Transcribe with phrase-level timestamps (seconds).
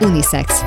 [0.00, 0.64] Unisex.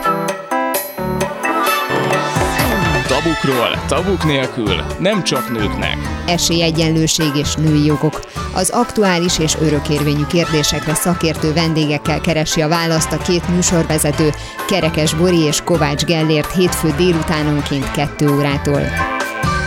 [3.07, 5.97] Tabukról, tabuk nélkül, nem csak nőknek.
[6.25, 8.20] Esélyegyenlőség és női jogok.
[8.54, 14.29] Az aktuális és örökérvényű kérdésekre szakértő vendégekkel keresi a választ a két műsorvezető,
[14.67, 18.81] Kerekes Bori és Kovács Gellért hétfő délutánonként 2 órától.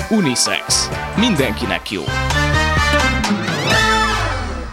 [0.09, 0.89] Unisex.
[1.17, 2.03] Mindenkinek jó.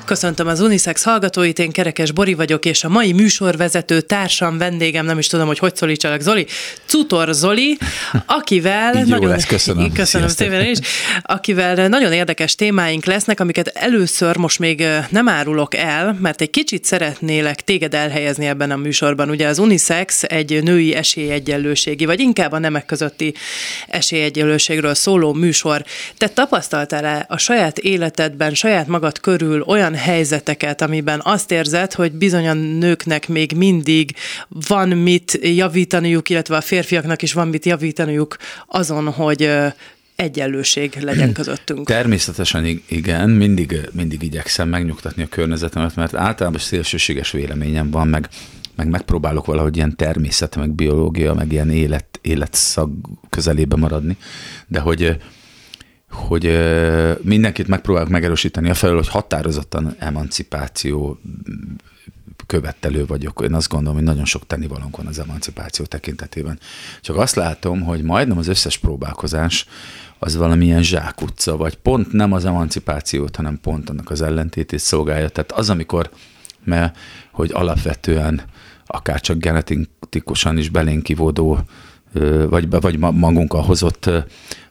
[0.09, 5.17] Köszöntöm az Unisex hallgatóit, én Kerekes Bori vagyok, és a mai műsorvezető társam, vendégem, nem
[5.17, 6.47] is tudom, hogy hogy szólítsalak, Zoli,
[6.85, 7.77] Cutor Zoli,
[8.25, 9.29] akivel Így nagyon...
[9.29, 9.91] lesz, köszönöm.
[9.91, 10.77] Köszönöm szépen is.
[11.21, 16.85] Akivel nagyon érdekes témáink lesznek, amiket először most még nem árulok el, mert egy kicsit
[16.85, 19.29] szeretnélek téged elhelyezni ebben a műsorban.
[19.29, 23.33] Ugye az Unisex egy női esélyegyenlőségi, vagy inkább a nemek közötti
[23.87, 25.83] esélyegyenlőségről szóló műsor.
[26.17, 32.47] Te tapasztaltál-e a saját életedben, saját magad körül olyan helyzeteket, amiben azt érzed, hogy bizony
[32.47, 34.15] a nőknek még mindig
[34.49, 39.49] van mit javítaniuk, illetve a férfiaknak is van mit javítaniuk azon, hogy
[40.15, 41.87] egyenlőség legyen közöttünk.
[41.99, 48.29] Természetesen igen, mindig, mindig igyekszem megnyugtatni a környezetemet, mert általában szélsőséges véleményem van, meg,
[48.75, 52.91] meg megpróbálok valahogy ilyen természet, meg biológia, meg ilyen élet, életszag
[53.29, 54.17] közelébe maradni,
[54.67, 55.17] de hogy
[56.11, 56.59] hogy
[57.21, 61.19] mindenkit megpróbálok megerősíteni a felől, hogy határozottan emancipáció
[62.45, 63.41] követelő vagyok.
[63.43, 66.59] Én azt gondolom, hogy nagyon sok tennivalónk van az emancipáció tekintetében.
[67.01, 69.65] Csak azt látom, hogy majdnem az összes próbálkozás
[70.19, 75.29] az valamilyen zsákutca, vagy pont nem az emancipációt, hanem pont annak az ellentétét szolgálja.
[75.29, 76.09] Tehát az, amikor,
[76.63, 76.97] mert
[77.31, 78.41] hogy alapvetően
[78.85, 81.59] akár csak genetikusan is belénk kivódó,
[82.49, 84.09] vagy, vagy magunkkal hozott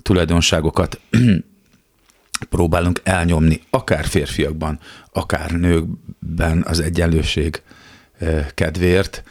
[0.03, 1.01] tulajdonságokat
[2.51, 4.79] próbálunk elnyomni, akár férfiakban,
[5.13, 7.63] akár nőkben az egyenlőség
[8.55, 9.23] kedvéért,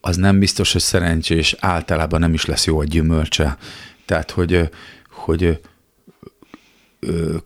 [0.00, 3.56] az nem biztos, hogy szerencsés, általában nem is lesz jó a gyümölcse.
[4.04, 4.70] Tehát, hogy,
[5.10, 5.60] hogy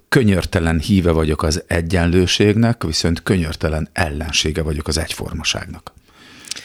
[0.08, 5.92] könyörtelen híve vagyok az egyenlőségnek, viszont könyörtelen ellensége vagyok az egyformaságnak.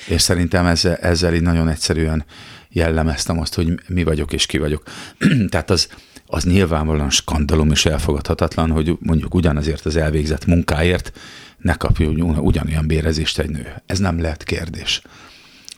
[0.08, 2.26] És szerintem ezzel, ezzel így nagyon egyszerűen
[2.72, 4.84] jellemeztem azt, hogy mi vagyok és ki vagyok.
[5.50, 5.90] Tehát az,
[6.28, 11.12] az nyilvánvalóan skandalom és elfogadhatatlan, hogy mondjuk ugyanazért az elvégzett munkáért
[11.58, 13.82] ne kapjon ugyanolyan bérezést egy nő.
[13.86, 15.02] Ez nem lehet kérdés.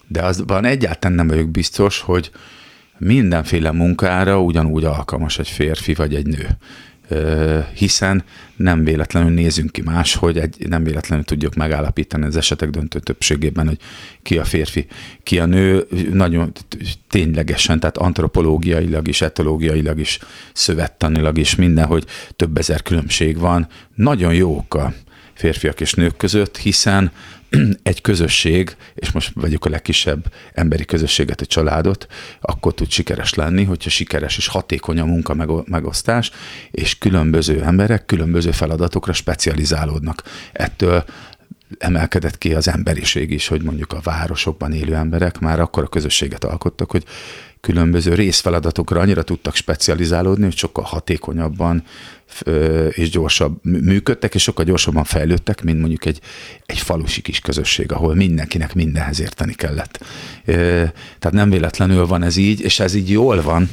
[0.08, 2.32] De azban egyáltalán nem vagyok biztos, hogy
[2.98, 6.58] mindenféle munkára ugyanúgy alkalmas egy férfi vagy egy nő
[7.76, 8.24] hiszen
[8.56, 13.68] nem véletlenül nézünk ki más, hogy egy, nem véletlenül tudjuk megállapítani az esetek döntő többségében,
[13.68, 13.78] hogy
[14.22, 14.88] ki a férfi,
[15.24, 16.52] ki a nő, nagyon
[17.10, 20.20] ténylegesen, tehát antropológiailag is, etológiailag is,
[20.54, 23.68] szövettanilag is minden, hogy több ezer különbség van.
[23.96, 24.94] Nagyon jók a
[25.44, 27.12] férfiak és nők között, hiszen
[27.84, 32.08] egy közösség, és most vegyük a legkisebb emberi közösséget, egy családot,
[32.42, 36.32] akkor tud sikeres lenni, hogyha sikeres és hatékony a munka megosztás,
[36.72, 40.24] és különböző emberek különböző feladatokra specializálódnak.
[40.52, 41.04] Ettől
[41.78, 46.44] emelkedett ki az emberiség is, hogy mondjuk a városokban élő emberek már akkor a közösséget
[46.44, 47.04] alkottak, hogy
[47.62, 51.84] különböző részfeladatokra annyira tudtak specializálódni, hogy sokkal hatékonyabban
[52.90, 56.20] és gyorsabb működtek, és sokkal gyorsabban fejlődtek, mint mondjuk egy,
[56.66, 60.06] egy falusi kis közösség, ahol mindenkinek mindenhez érteni kellett.
[60.46, 63.70] Tehát nem véletlenül van ez így, és ez így jól van,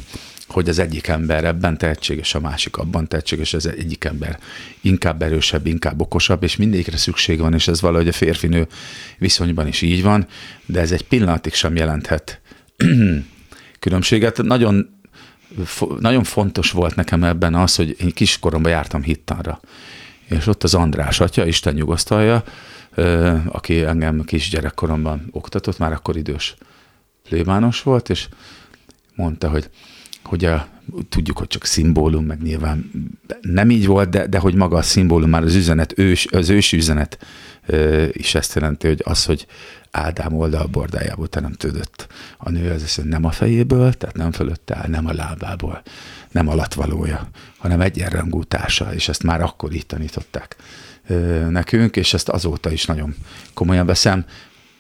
[0.51, 4.39] hogy az egyik ember ebben tehetséges, a másik abban tehetséges, az egyik ember
[4.81, 8.67] inkább erősebb, inkább okosabb, és mindegyikre szükség van, és ez valahogy a férfinő
[9.19, 10.27] viszonyban is így van,
[10.67, 12.41] de ez egy pillanatig sem jelenthet
[13.81, 14.43] különbséget.
[14.43, 15.01] Nagyon,
[16.01, 19.61] nagyon fontos volt nekem ebben az, hogy én kiskoromban jártam hittanra,
[20.29, 22.45] és ott az András atya, Isten nyugosztalja,
[23.47, 26.55] aki engem kisgyerekkoromban oktatott, már akkor idős
[27.29, 28.29] plébános volt, és
[29.15, 29.71] mondta, hogy
[30.25, 30.69] hogy a,
[31.09, 32.91] tudjuk, hogy csak szimbólum, meg nyilván
[33.41, 36.77] nem így volt, de, de hogy maga a szimbólum, már az üzenet, ős, az ősi
[36.77, 37.19] üzenet
[37.67, 39.47] ö, is ezt jelenti, hogy az, hogy
[39.91, 42.07] Ádám oldalbordájából teremtődött
[42.39, 45.83] a nő, az nem a fejéből, tehát nem fölötte áll, nem a lábából,
[46.31, 47.29] nem alatvalója,
[47.59, 50.57] hanem egyenrangú társa, és ezt már akkor így tanították
[51.49, 53.15] nekünk, és ezt azóta is nagyon
[53.55, 54.25] komolyan veszem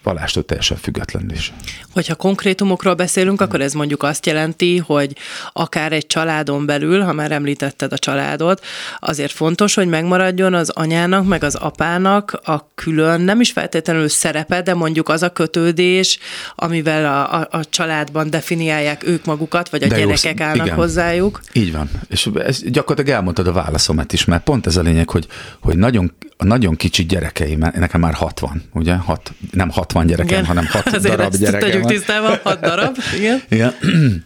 [0.02, 1.52] vallástól teljesen függetlenül is.
[1.92, 5.16] Hogyha konkrétumokról beszélünk, akkor ez mondjuk azt jelenti, hogy
[5.52, 8.64] akár egy családon belül, ha már említetted a családot,
[8.98, 14.62] azért fontos, hogy megmaradjon az anyának, meg az apának a külön, nem is feltétlenül szerepe,
[14.62, 16.18] de mondjuk az a kötődés,
[16.54, 20.78] amivel a, a, a családban definiálják ők magukat, vagy a de gyerekek jó, állnak igen.
[20.78, 21.40] hozzájuk.
[21.52, 21.90] Így van.
[22.08, 25.26] És ez gyakorlatilag elmondtad a válaszomat is, mert pont ez a lényeg, hogy,
[25.60, 28.94] hogy nagyon, a nagyon kicsi gyerekeim, nekem már 60, ugye?
[28.94, 30.44] Hat, nem 60 60 gyerekem, igen.
[30.44, 33.42] hanem 6 Azért darab gyerekem tegyük tisztában, 6 darab, igen.
[33.48, 33.74] igen.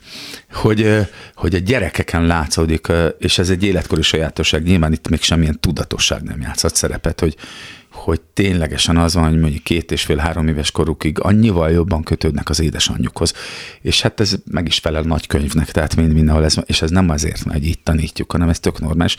[0.63, 2.87] hogy, hogy a gyerekeken látszódik,
[3.19, 7.37] és ez egy életkori sajátosság, nyilván itt még semmilyen tudatosság nem játszott szerepet, hogy,
[8.05, 12.61] hogy ténylegesen az van, hogy mondjuk két és fél-három éves korukig annyival jobban kötődnek az
[12.61, 13.33] édesanyjukhoz.
[13.81, 17.11] És hát ez meg is felel nagy könyvnek, tehát mind mindenhol ez, és ez nem
[17.11, 19.17] azért, mert így tanítjuk, hanem ez tök normális.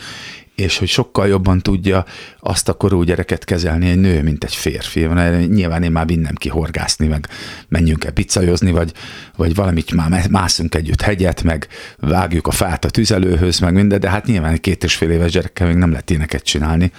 [0.55, 2.05] És hogy sokkal jobban tudja
[2.39, 4.99] azt a korú gyereket kezelni egy nő, mint egy férfi.
[5.47, 7.27] Nyilván én már vinnem ki horgászni, meg
[7.67, 8.91] menjünk el pizzajozni, vagy,
[9.35, 11.67] vagy valamit már mászunk együtt hegyet, meg
[11.97, 15.31] vágjuk a fát a tüzelőhöz, meg minden, de hát nyilván egy két és fél éves
[15.31, 16.91] gyerekkel még nem lehet éneket csinálni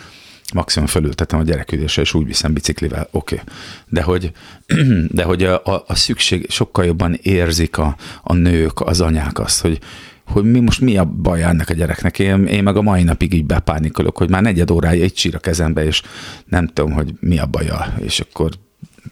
[0.55, 3.35] maximum fölültetem a gyereküdésre, és úgy viszem biciklivel, oké.
[3.35, 3.55] Okay.
[3.89, 4.33] De hogy,
[5.09, 9.61] de hogy a, a, a szükség sokkal jobban érzik a, a nők, az anyák azt,
[9.61, 9.79] hogy,
[10.27, 12.19] hogy mi most mi a baj ennek a gyereknek.
[12.19, 15.39] Én, én meg a mai napig így bepánikolok, hogy már negyed órája egy sír a
[15.39, 16.03] kezembe, és
[16.47, 18.51] nem tudom, hogy mi a baja, és akkor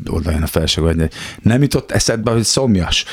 [0.07, 1.09] oda jön a felső, hogy
[1.43, 3.05] nem jutott eszedbe, hogy szomjas,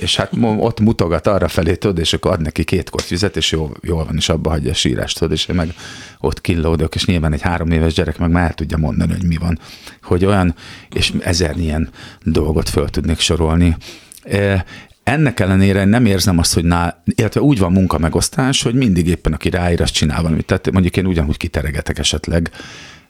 [0.00, 3.52] és hát ott mutogat arra felé, tudod, és akkor ad neki két kort vizet, és
[3.52, 5.74] jól, jól van, és abba hagyja a sírást, tudod, és én meg
[6.18, 9.36] ott killódok, és nyilván egy három éves gyerek meg már el tudja mondani, hogy mi
[9.36, 9.58] van,
[10.02, 10.54] hogy olyan,
[10.94, 11.90] és ezer ilyen
[12.22, 13.76] dolgot föl tudnék sorolni.
[14.22, 14.64] E,
[15.02, 19.50] ennek ellenére nem érzem azt, hogy ná, illetve úgy van munkamegosztás, hogy mindig éppen aki
[19.50, 20.46] ráír, azt csinál valamit.
[20.46, 22.50] Tehát mondjuk én ugyanúgy kiteregetek esetleg,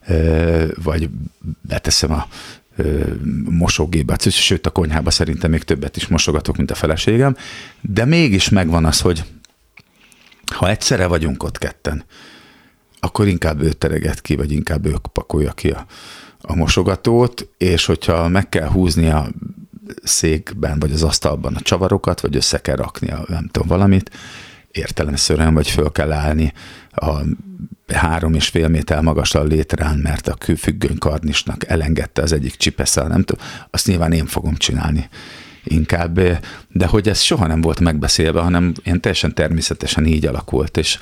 [0.01, 0.15] e,
[0.83, 1.09] vagy
[1.61, 2.27] beteszem a
[3.51, 7.37] mosógébe, sőt a konyhába szerintem még többet is mosogatok, mint a feleségem,
[7.81, 9.25] de mégis megvan az, hogy
[10.55, 12.05] ha egyszerre vagyunk ott ketten,
[13.01, 15.87] akkor inkább ő tereget ki, vagy inkább ő pakolja ki a,
[16.41, 19.29] a mosogatót, és hogyha meg kell húzni a
[20.03, 24.11] székben, vagy az asztalban a csavarokat, vagy össze kell rakni a nem tudom valamit,
[24.71, 26.53] értelemszerűen, vagy föl kell állni
[26.91, 27.19] a
[27.97, 33.23] három és fél méter magasra létrán, mert a függöny karnisnak elengedte az egyik csipeszel, nem
[33.23, 35.09] tudom, azt nyilván én fogom csinálni
[35.65, 36.21] inkább,
[36.69, 40.99] de hogy ez soha nem volt megbeszélve, hanem én teljesen természetesen így alakult, és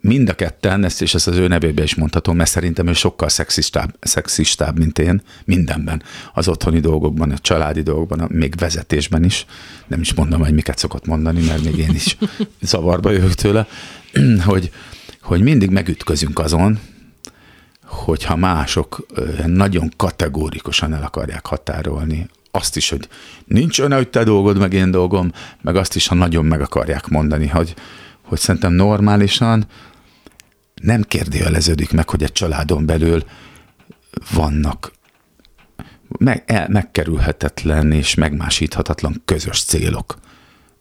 [0.00, 3.28] mind a ketten, ezt és ezt az ő nevében is mondhatom, mert szerintem ő sokkal
[3.28, 6.02] szexistább, szexistább, mint én mindenben.
[6.34, 9.46] Az otthoni dolgokban, a családi dolgokban, még vezetésben is.
[9.86, 12.16] Nem is mondom, hogy miket szokott mondani, mert még én is
[12.60, 13.66] zavarba jövök tőle,
[14.44, 14.70] hogy,
[15.22, 16.78] hogy mindig megütközünk azon,
[17.84, 19.06] hogyha mások
[19.46, 23.08] nagyon kategórikusan el akarják határolni azt is, hogy
[23.44, 27.06] nincs olyan, hogy te dolgod, meg én dolgom, meg azt is, ha nagyon meg akarják
[27.06, 27.74] mondani, hogy,
[28.22, 29.66] hogy szerintem normálisan
[30.74, 33.24] nem kérdőjeleződik meg, hogy egy családon belül
[34.34, 34.92] vannak
[36.18, 40.18] meg, el, megkerülhetetlen és megmásíthatatlan közös célok.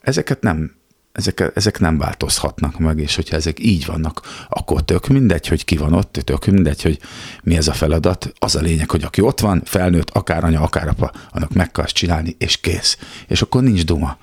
[0.01, 0.71] Ezeket nem,
[1.11, 5.77] ezek, ezek nem változhatnak meg, és hogyha ezek így vannak, akkor tök mindegy, hogy ki
[5.77, 6.99] van ott, tök mindegy, hogy
[7.43, 8.33] mi ez a feladat.
[8.39, 11.85] Az a lényeg, hogy aki ott van, felnőtt, akár anya, akár apa, annak meg kell
[11.85, 12.97] csinálni, és kész.
[13.27, 14.17] És akkor nincs duma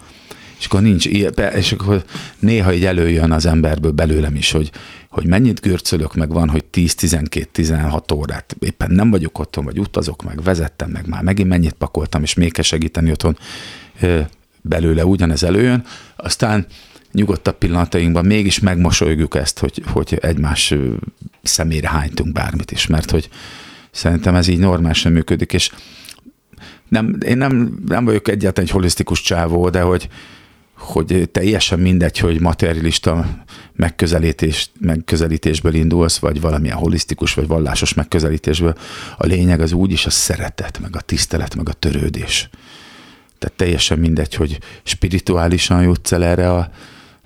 [0.59, 1.07] és akkor nincs
[1.55, 2.05] és akkor
[2.39, 4.71] néha így előjön az emberből belőlem is, hogy,
[5.09, 10.43] hogy mennyit görcölök, meg van, hogy 10-12-16 órát éppen nem vagyok otthon, vagy utazok, meg
[10.43, 13.39] vezettem, meg már megint mennyit pakoltam, és még kell segíteni otthon,
[14.69, 15.85] belőle ugyanez előjön,
[16.17, 16.67] aztán
[17.13, 20.75] nyugodtabb pillanatainkban mégis megmosolygjuk ezt, hogy, hogy egymás
[21.43, 23.29] szemére hánytunk bármit is, mert hogy
[23.91, 25.71] szerintem ez így normálisan működik, és
[26.89, 30.09] nem, én nem, nem vagyok egyáltalán egy holisztikus csávó, de hogy,
[30.79, 33.27] hogy teljesen mindegy, hogy materialista
[33.73, 38.75] megközelítés, megközelítésből indulsz, vagy valamilyen holisztikus, vagy vallásos megközelítésből.
[39.17, 42.49] A lényeg az úgyis a szeretet, meg a tisztelet, meg a törődés.
[43.39, 46.71] Tehát teljesen mindegy, hogy spirituálisan jutsz el erre a,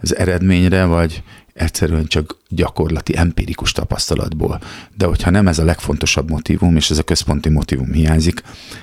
[0.03, 1.23] az eredményre, vagy
[1.55, 4.61] egyszerűen csak gyakorlati, empirikus tapasztalatból.
[4.97, 8.43] De hogyha nem ez a legfontosabb motivum, és ez a központi motivum hiányzik,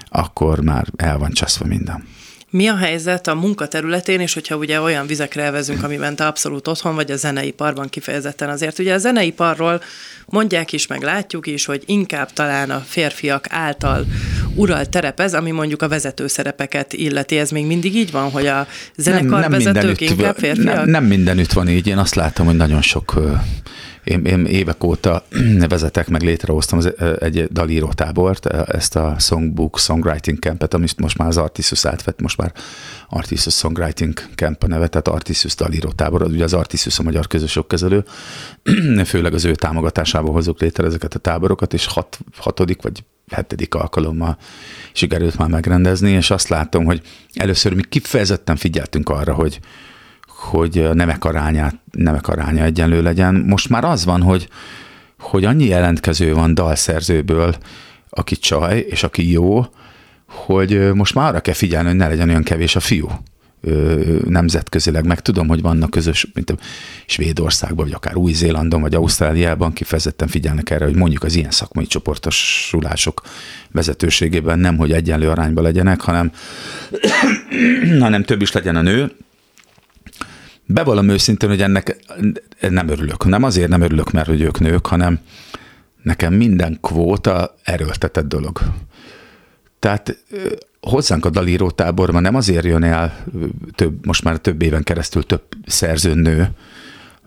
[0.09, 2.03] akkor már el van csaszva minden.
[2.51, 6.96] Mi a helyzet a munkaterületén, és hogyha ugye olyan vizekre elvezünk, amiben te abszolút otthon
[6.96, 8.79] vagy a zeneiparban kifejezetten azért.
[8.79, 9.82] Ugye a zeneiparról
[10.25, 14.06] mondják is, meg látjuk is, hogy inkább talán a férfiak által
[14.56, 17.38] uralt terep ez, ami mondjuk a vezető szerepeket illeti.
[17.38, 20.75] Ez még mindig így van, hogy a zenekarvezetők inkább férfiak?
[20.75, 21.88] Nem, nem mindenütt van így.
[21.88, 23.20] Én azt látom, hogy nagyon sok
[24.03, 25.24] én, én évek óta
[25.70, 26.79] vezetek, meg létrehoztam
[27.20, 32.38] egy dalíró tábort, ezt a Songbook Songwriting Campet, amit most már az Artisus átvett, most
[32.38, 32.53] már
[33.10, 37.68] Artisus Songwriting Camp a neve, tehát Artisus dalíró tábor, ugye az Artisus a magyar közösök
[37.68, 38.03] kezelő,
[39.06, 44.38] főleg az ő támogatásából hozzuk létre ezeket a táborokat, és hat, hatodik vagy hetedik alkalommal
[44.94, 47.01] sikerült már megrendezni, és azt látom, hogy
[47.34, 49.60] először mi kifejezetten figyeltünk arra, hogy,
[50.39, 53.36] hogy a nemek, arányát, nemek aránya egyenlő legyen.
[53.36, 54.48] Most már az van, hogy,
[55.19, 57.55] hogy annyi jelentkező van dalszerzőből,
[58.10, 59.65] aki csaj, és aki jó,
[60.25, 63.10] hogy most már arra kell figyelni, hogy ne legyen olyan kevés a fiú
[64.27, 66.55] nemzetközileg, meg tudom, hogy vannak közös, mint a
[67.05, 73.22] Svédországban, vagy akár Új-Zélandon, vagy Ausztráliában kifejezetten figyelnek erre, hogy mondjuk az ilyen szakmai csoportosulások
[73.72, 76.31] vezetőségében nem, hogy egyenlő arányban legyenek, hanem,
[78.00, 79.12] hanem több is legyen a nő,
[80.71, 81.95] Bevallom őszintén, hogy ennek
[82.69, 83.25] nem örülök.
[83.25, 85.19] Nem azért nem örülök, mert hogy ők nők, hanem
[86.03, 88.59] nekem minden kvóta erőltetett dolog.
[89.79, 90.23] Tehát
[90.81, 93.25] hozzánk a dalíró táborban nem azért jön el
[93.75, 96.49] több, most már több éven keresztül több szerzőnő,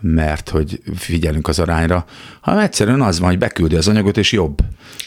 [0.02, 2.04] mert hogy figyelünk az arányra,
[2.40, 4.58] hanem egyszerűen az van, hogy beküldi az anyagot, és jobb,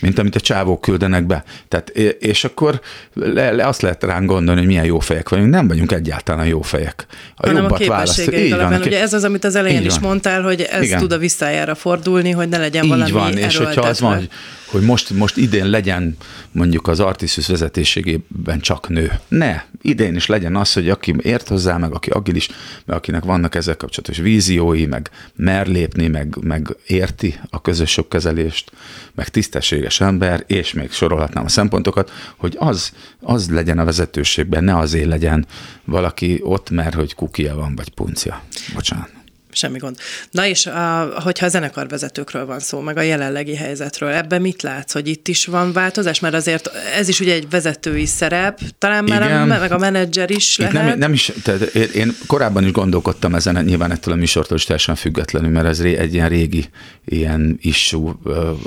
[0.02, 1.44] mint amit a csávók küldenek be.
[1.68, 2.82] Tehát, és akkor
[3.14, 5.50] le, le azt lehet ránk gondolni, hogy milyen jó fejek vagyunk.
[5.50, 7.06] Nem vagyunk egyáltalán jó fejek.
[7.36, 8.50] A hanem jobbat a választjuk.
[8.50, 11.00] Van, ugye ez az, amit az elején is mondtál, hogy ez Igen.
[11.00, 14.30] tud a visszajára fordulni, hogy ne legyen valami Így van, és hogyha az van, hogy
[14.76, 16.18] hogy most, most idén legyen
[16.52, 19.12] mondjuk az Artisus vezetésségében csak nő.
[19.28, 22.50] Ne, idén is legyen az, hogy aki ért hozzá, meg aki agilis,
[22.86, 28.72] meg akinek vannak ezzel kapcsolatos víziói, meg mer lépni, meg, meg érti a közös kezelést,
[29.14, 34.78] meg tisztességes ember, és még sorolhatnám a szempontokat, hogy az, az legyen a vezetőségben, ne
[34.78, 35.46] azért legyen
[35.84, 38.44] valaki ott, mert hogy kukia van, vagy puncia.
[38.74, 39.16] Bocsánat
[39.56, 39.98] semmi gond.
[40.32, 44.94] Na és a, hogyha a zenekarvezetőkről van szó, meg a jelenlegi helyzetről, ebben mit látsz,
[44.94, 46.20] hogy itt is van változás?
[46.20, 50.58] Mert azért ez is ugye egy vezetői szerep, talán már a, meg a menedzser is
[50.58, 50.74] lehet.
[50.74, 54.96] Nem, nem is, tehát én korábban is gondolkodtam ezen, nyilván ettől a műsortól is teljesen
[54.96, 56.70] függetlenül, mert ez egy ilyen régi
[57.06, 58.14] ilyen issue,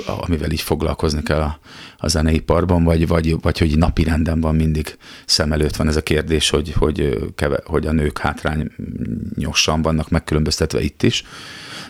[0.05, 1.59] amivel így foglalkozni kell a,
[1.99, 6.03] a zeneiparban, vagy, vagy, vagy hogy napi renden van mindig szem előtt van ez a
[6.03, 11.23] kérdés, hogy, hogy, keve, hogy a nők hátrányosan vannak megkülönböztetve itt is.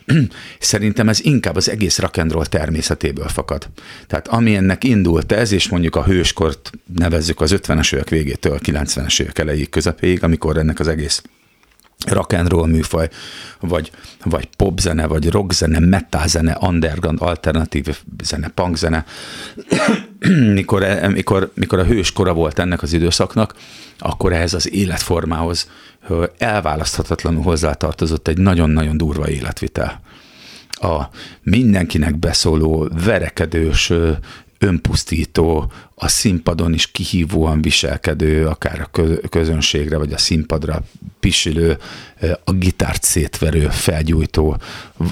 [0.60, 3.70] Szerintem ez inkább az egész rock'n'roll természetéből fakad.
[4.08, 8.60] Tehát ami ennek indult ez, és mondjuk a hőskort nevezzük az 50-es évek végétől a
[8.60, 11.22] 90-es évek elejéig közepéig, amikor ennek az egész
[12.08, 13.10] rock and roll műfaj,
[13.60, 13.92] vagy,
[14.24, 19.06] vagy popzene, vagy rockzene, metalzene, underground, alternatív zene, punkzene.
[20.54, 23.56] mikor, mikor, mikor a hős kora volt ennek az időszaknak,
[23.98, 25.70] akkor ehhez az életformához
[26.38, 30.02] elválaszthatatlanul hozzátartozott egy nagyon-nagyon durva életvitel.
[30.72, 31.04] A
[31.44, 33.94] mindenkinek beszóló, verekedős,
[34.60, 40.84] önpusztító, a színpadon is kihívóan viselkedő, akár a közönségre, vagy a színpadra
[41.20, 41.78] pisilő,
[42.44, 44.58] a gitárt szétverő, felgyújtó,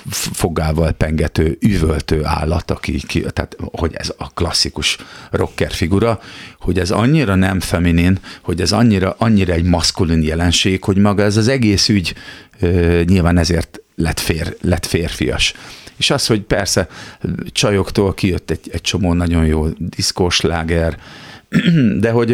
[0.10, 4.98] fogával pengető, üvöltő állat, aki, ki, tehát hogy ez a klasszikus
[5.32, 6.20] rocker figura,
[6.60, 11.38] hogy ez annyira nem feminin, hogy ez annyira, annyira egy maszkulin jelenség, hogy maga ez
[11.38, 12.16] az egész ügy
[13.06, 15.54] nyilván ezért lett, fér, lett férfias.
[15.98, 16.88] És az, hogy persze
[17.52, 20.98] csajoktól kijött egy, egy csomó nagyon jó diszkós láger,
[22.00, 22.28] de hogy,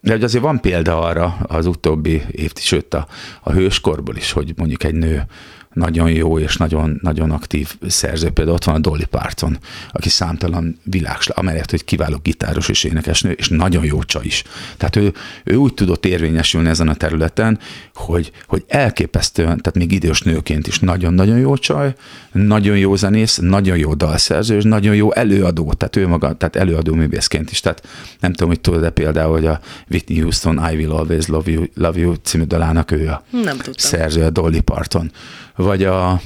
[0.00, 3.06] de hogy azért van példa arra az utóbbi év, sőt a,
[3.42, 5.26] a hőskorból is, hogy mondjuk egy nő
[5.74, 8.30] nagyon jó és nagyon, nagyon aktív szerző.
[8.30, 9.58] Például ott van a Dolly Parton,
[9.90, 14.42] aki számtalan világs, amelyet, hogy kiváló gitáros és énekesnő, és nagyon jó csaj is.
[14.76, 15.12] Tehát ő,
[15.44, 17.58] ő úgy tudott érvényesülni ezen a területen,
[17.94, 21.94] hogy, hogy elképesztően, tehát még idős nőként is nagyon-nagyon jó csaj,
[22.32, 26.94] nagyon jó zenész, nagyon jó dalszerző, és nagyon jó előadó, tehát ő maga, tehát előadó
[26.94, 27.60] művészként is.
[27.60, 27.86] Tehát
[28.20, 31.98] nem tudom, hogy tudod-e például, hogy a Whitney Houston I Will Always Love You, Love
[31.98, 35.10] you című dalának ő a nem szerző, a Dolly Parton
[35.56, 36.20] vagy a,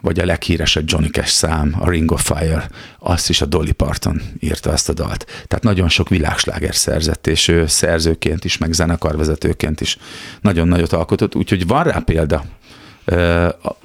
[0.00, 4.22] vagy a leghíresebb Johnny Cash szám, a Ring of Fire, azt is a Dolly Parton
[4.40, 5.24] írta ezt a dalt.
[5.24, 9.98] Tehát nagyon sok világsláger szerzett, és ő szerzőként is, meg zenekarvezetőként is
[10.40, 12.44] nagyon nagyot alkotott, úgyhogy van rá példa,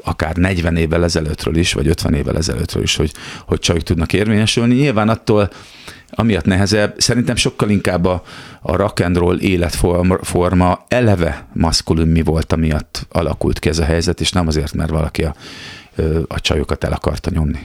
[0.03, 3.11] akár 40 évvel ezelőttről is, vagy 50 évvel ezelőttről is, hogy,
[3.45, 4.75] hogy csak tudnak érvényesülni.
[4.75, 5.49] Nyilván attól
[6.11, 8.23] amiatt nehezebb, szerintem sokkal inkább a,
[8.61, 14.21] a rock and roll életforma eleve maszkulin mi volt, amiatt alakult ki ez a helyzet,
[14.21, 15.35] és nem azért, mert valaki a,
[16.27, 17.59] a csajokat el akarta nyomni.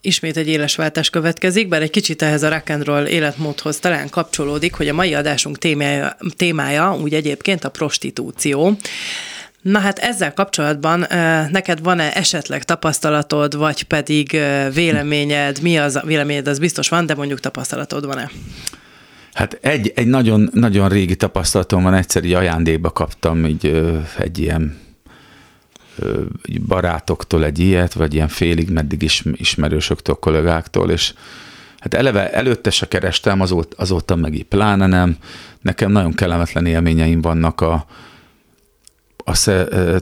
[0.00, 4.08] Ismét egy éles váltás következik, bár egy kicsit ehhez a rock and roll életmódhoz talán
[4.08, 8.76] kapcsolódik, hogy a mai adásunk témája, témája úgy egyébként a prostitúció.
[9.66, 11.06] Na hát ezzel kapcsolatban
[11.50, 14.40] neked van-e esetleg tapasztalatod, vagy pedig
[14.74, 18.30] véleményed, mi az véleményed, az biztos van, de mondjuk tapasztalatod van-e?
[19.32, 23.82] Hát egy, egy nagyon, nagyon régi tapasztalatom van, egyszer így ajándékba kaptam így,
[24.18, 24.78] egy ilyen
[26.66, 31.14] barátoktól egy ilyet, vagy ilyen félig meddig is ismerősöktől, kollégáktól, és
[31.78, 35.16] hát eleve előtte se kerestem, azóta, azóta meg így pláne nem.
[35.60, 37.86] Nekem nagyon kellemetlen élményeim vannak a,
[39.28, 39.50] azt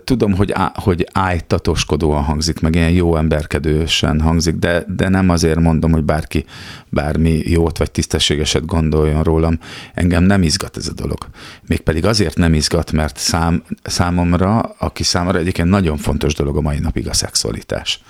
[0.05, 5.61] tudom, hogy, á, hogy ájtatoskodóan hangzik, meg ilyen jó emberkedősen hangzik, de, de nem azért
[5.61, 6.45] mondom, hogy bárki
[6.89, 9.59] bármi jót vagy tisztességeset gondoljon rólam.
[9.95, 11.27] Engem nem izgat ez a dolog.
[11.67, 16.79] Mégpedig azért nem izgat, mert szám, számomra, aki számára egyébként nagyon fontos dolog a mai
[16.79, 18.01] napig a szexualitás.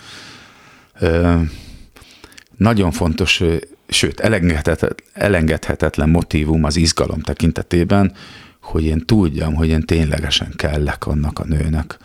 [1.00, 1.40] Uh,
[2.56, 3.42] nagyon fontos,
[3.88, 8.12] sőt, elengedhetetlen, elengedhetetlen motivum az izgalom tekintetében,
[8.64, 11.99] hogy én tudjam, hogy én ténylegesen kellek annak a nőnek,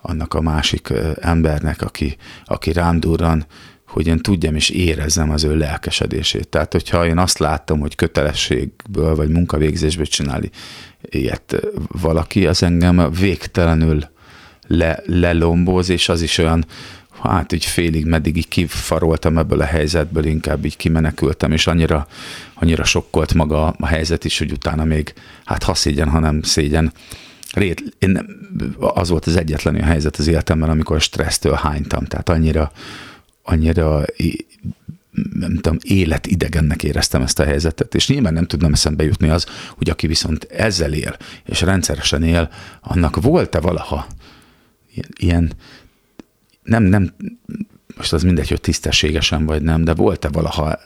[0.00, 3.46] annak a másik embernek, aki, aki rám durran,
[3.86, 6.48] hogy én tudjam és érezzem az ő lelkesedését.
[6.48, 10.50] Tehát, hogyha én azt látom, hogy kötelességből vagy munkavégzésből csinálni
[11.00, 11.60] ilyet
[12.00, 14.04] valaki, az engem végtelenül
[14.66, 16.66] le, lelomboz, és az is olyan,
[17.28, 22.06] hát így félig meddig így kifaroltam ebből a helyzetből, inkább így kimenekültem, és annyira,
[22.54, 25.12] annyira sokkolt maga a helyzet is, hogy utána még,
[25.44, 26.92] hát ha szégyen, hanem szégyen,
[27.52, 28.26] Rét, én,
[28.78, 32.72] az volt az egyetlen a helyzet az életemben, amikor stressztől hánytam, tehát annyira,
[33.42, 34.04] annyira
[35.32, 39.46] nem tudom, életidegennek éreztem ezt a helyzetet, és nyilván nem tudnám eszembe jutni az,
[39.76, 42.50] hogy aki viszont ezzel él, és rendszeresen él,
[42.80, 44.06] annak volt-e valaha
[45.16, 45.52] ilyen
[46.70, 47.14] nem, nem,
[47.96, 50.78] most az mindegy, hogy tisztességesen vagy nem, de volt-e valaha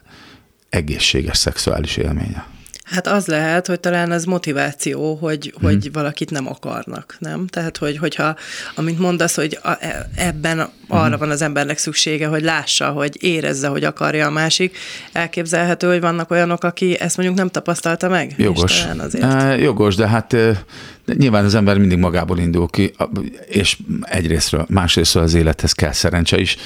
[0.68, 2.46] egészséges szexuális élménye?
[2.84, 5.68] Hát az lehet, hogy talán az motiváció, hogy, hmm.
[5.68, 7.46] hogy valakit nem akarnak, nem?
[7.46, 8.36] Tehát, hogy, hogyha,
[8.74, 11.18] amint mondasz, hogy a, e, ebben arra hmm.
[11.18, 14.76] van az embernek szüksége, hogy lássa, hogy érezze, hogy akarja a másik,
[15.12, 18.34] elképzelhető, hogy vannak olyanok, aki ezt mondjuk nem tapasztalta meg?
[18.36, 18.84] Jogos.
[18.98, 19.24] azért.
[19.24, 20.36] E, jogos, de hát
[21.04, 22.94] de nyilván az ember mindig magából indul ki,
[23.48, 26.56] és egyrésztről, másrésztről az élethez kell szerencse is.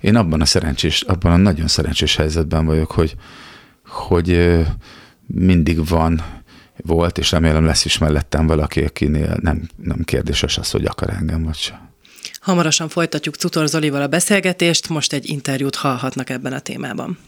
[0.00, 3.14] Én abban a szerencsés, abban a nagyon szerencsés helyzetben vagyok, hogy,
[3.86, 4.56] hogy
[5.26, 6.24] mindig van,
[6.76, 11.44] volt, és remélem lesz is mellettem valaki, akinél nem, nem kérdéses az, hogy akar engem,
[11.44, 11.80] vagy se.
[12.40, 17.18] Hamarosan folytatjuk Cutor Zolival a beszélgetést, most egy interjút hallhatnak ebben a témában.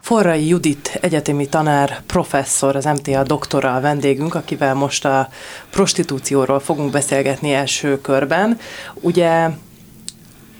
[0.00, 5.28] Forrai Judit egyetemi tanár, professzor, az MTA doktora a vendégünk, akivel most a
[5.70, 8.58] prostitúcióról fogunk beszélgetni első körben.
[8.94, 9.48] Ugye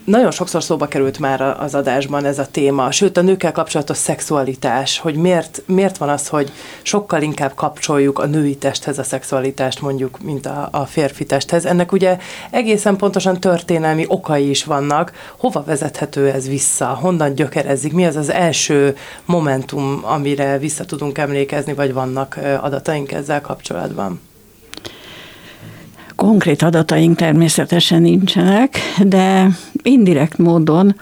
[0.05, 4.99] nagyon sokszor szóba került már az adásban ez a téma, sőt a nőkkel kapcsolatos szexualitás,
[4.99, 10.21] hogy miért, miért van az, hogy sokkal inkább kapcsoljuk a női testhez a szexualitást mondjuk,
[10.21, 11.65] mint a, a férfi testhez.
[11.65, 12.17] Ennek ugye
[12.51, 15.11] egészen pontosan történelmi okai is vannak.
[15.37, 16.85] Hova vezethető ez vissza?
[16.85, 17.93] Honnan gyökerezik?
[17.93, 24.30] Mi az az első momentum, amire vissza tudunk emlékezni, vagy vannak adataink ezzel kapcsolatban?
[26.21, 29.49] Konkrét adataink természetesen nincsenek, de
[29.83, 30.95] indirekt módon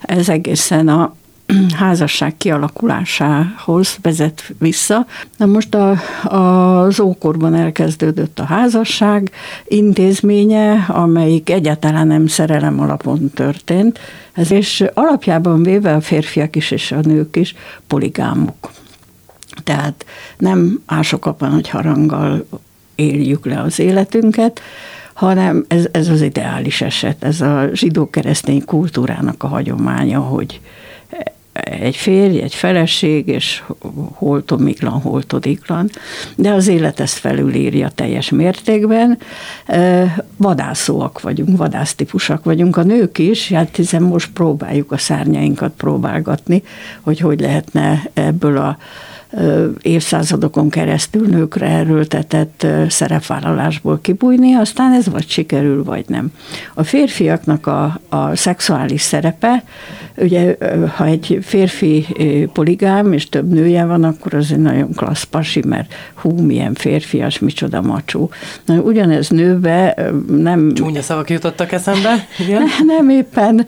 [0.00, 1.14] ez egészen a
[1.78, 5.06] házasság kialakulásához vezet vissza.
[5.36, 9.30] Na most a, az ókorban elkezdődött a házasság
[9.64, 13.98] intézménye, amelyik egyáltalán nem szerelem alapon történt,
[14.32, 17.54] ez és alapjában véve a férfiak is és a nők is
[17.86, 18.70] poligámok.
[19.64, 20.06] Tehát
[20.38, 22.46] nem ások abban, hogy haranggal
[22.94, 24.60] éljük le az életünket,
[25.12, 30.60] hanem ez, ez az ideális eset, ez a zsidó-keresztény kultúrának a hagyománya, hogy
[31.62, 33.62] egy férj, egy feleség, és
[34.12, 35.90] holtomiklan, holtodiglan,
[36.36, 39.18] de az élet ezt felülírja teljes mértékben.
[40.36, 46.62] Vadászóak vagyunk, vadásztípusak vagyunk a nők is, hát hiszen most próbáljuk a szárnyainkat próbálgatni,
[47.00, 48.78] hogy hogy lehetne ebből a
[49.82, 56.32] évszázadokon keresztül nőkre erőltetett szerepvállalásból kibújni, aztán ez vagy sikerül, vagy nem.
[56.74, 59.64] A férfiaknak a, a szexuális szerepe,
[60.16, 60.56] ugye
[60.96, 62.06] ha egy férfi
[62.52, 67.38] poligám és több nője van, akkor az egy nagyon klassz pasi, mert hú, milyen férfias,
[67.38, 68.30] micsoda macsó.
[68.64, 69.96] Na, ugyanez nőbe
[70.28, 70.74] nem...
[70.74, 72.26] Csúnya szavak jutottak eszembe.
[72.38, 72.62] Igen?
[72.96, 73.66] Nem éppen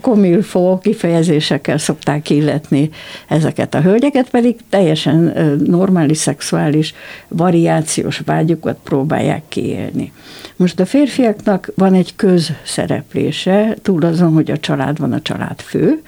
[0.00, 2.90] komilfó kifejezésekkel szokták illetni
[3.28, 6.94] ezeket a hölgyeket, pedig teljesen teljesen normális szexuális
[7.28, 10.12] variációs vágyokat próbálják kiélni.
[10.56, 16.02] Most a férfiaknak van egy közszereplése, túl azon, hogy a család van a család fő,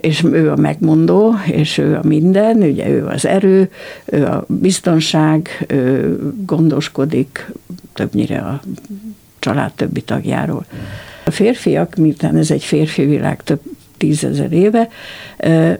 [0.00, 3.70] és ő a megmondó, és ő a minden, ugye ő az erő,
[4.04, 7.52] ő a biztonság, ő gondoskodik
[7.92, 8.62] többnyire a
[9.38, 10.66] család többi tagjáról.
[11.26, 13.60] A férfiak, miután ez egy férfi világ, több
[13.96, 14.88] tízezer éve,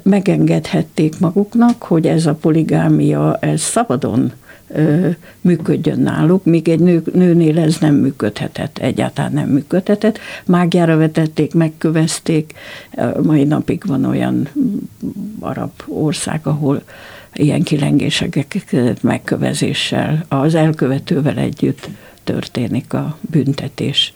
[0.02, 4.32] megengedhették maguknak, hogy ez a poligámia ez szabadon
[5.40, 10.18] működjön náluk, míg egy nő, nőnél ez nem működhetett, egyáltalán nem működhetett.
[10.44, 12.52] Mágiára vetették, megkövezték,
[13.22, 14.48] mai napig van olyan
[15.40, 16.82] arab ország, ahol
[17.34, 21.88] ilyen kilengéseket megkövezéssel, az elkövetővel együtt
[22.24, 24.12] történik a büntetés.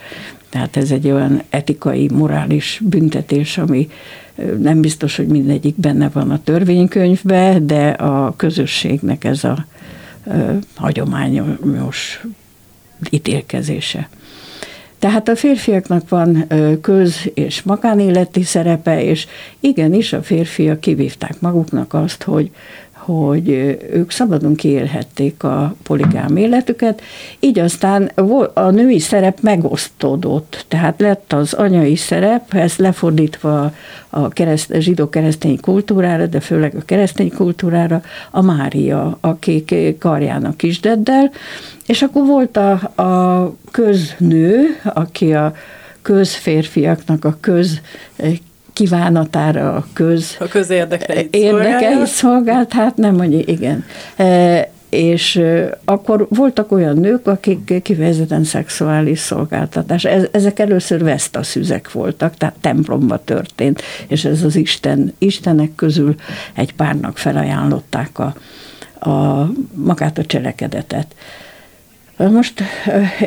[0.49, 3.89] Tehát ez egy olyan etikai, morális büntetés, ami
[4.59, 9.67] nem biztos, hogy mindegyik benne van a törvénykönyvbe, de a közösségnek ez a
[10.75, 12.25] hagyományos
[13.11, 14.09] ítélkezése.
[14.99, 16.47] Tehát a férfiaknak van
[16.81, 19.27] köz- és magánéleti szerepe, és
[19.61, 22.51] igenis a férfiak kivívták maguknak azt, hogy
[23.15, 23.49] hogy
[23.93, 27.03] ők szabadon kiélhették a poligám életüket,
[27.41, 28.11] így aztán
[28.55, 33.73] a női szerep megosztódott, tehát lett az anyai szerep, ez lefordítva
[34.09, 39.65] a kereszt, a zsidó keresztény kultúrára, de főleg a keresztény kultúrára, a Mária, aki
[39.99, 41.31] karjának kisdeddel,
[41.87, 42.71] és akkor volt a,
[43.03, 45.55] a köznő, aki a
[46.03, 47.81] közférfiaknak a köz
[48.79, 50.37] kívánatára a köz...
[50.39, 53.85] A közérdekeit érdekeit szolgált, hát nem mondja, igen.
[54.17, 60.05] E, és e, akkor voltak olyan nők, akik kifejezetten szexuális szolgáltatás.
[60.31, 66.15] Ezek először vesztaszüzek voltak, tehát templomba történt, és ez az Isten, Istenek közül
[66.55, 68.35] egy párnak felajánlották a,
[69.11, 71.15] a magát a cselekedetet.
[72.19, 72.63] Most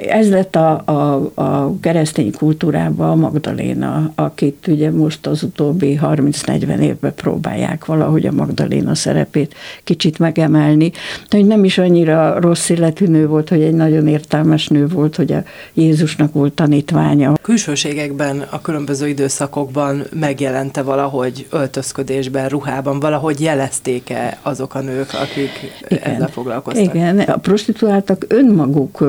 [0.07, 6.79] ez lett a, a, a keresztény kultúrában a Magdaléna, akit ugye most az utóbbi 30-40
[6.79, 10.91] évben próbálják valahogy a Magdaléna szerepét kicsit megemelni.
[11.29, 15.15] De hogy nem is annyira rossz illetű nő volt, hogy egy nagyon értelmes nő volt,
[15.15, 17.33] hogy a Jézusnak volt tanítványa.
[17.41, 25.49] Külsőségekben, a különböző időszakokban megjelente valahogy öltözködésben, ruhában, valahogy jelezték-e azok a nők, akik
[25.87, 26.13] Igen.
[26.13, 26.83] ezzel foglalkoztak?
[26.83, 29.03] Igen, a prostituáltak önmaguk maguk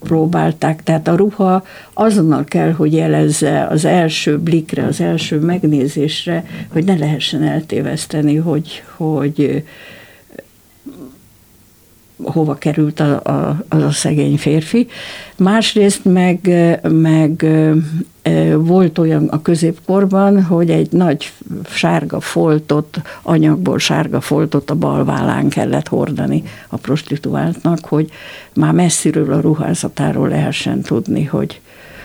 [0.00, 1.64] próbálták, tehát a ruha
[1.94, 8.82] azonnal kell, hogy jelezze az első blikre, az első megnézésre, hogy ne lehessen eltéveszteni, hogy,
[8.96, 9.64] hogy
[12.22, 14.86] hova került a, a, az a szegény férfi.
[15.36, 16.50] Másrészt meg,
[16.82, 17.46] meg
[18.56, 21.32] volt olyan a középkorban, hogy egy nagy
[21.66, 28.10] sárga foltot, anyagból sárga foltot a bal vállán kellett hordani a prostituáltnak, hogy
[28.54, 31.60] már messziről a ruházatáról lehessen tudni, hogy,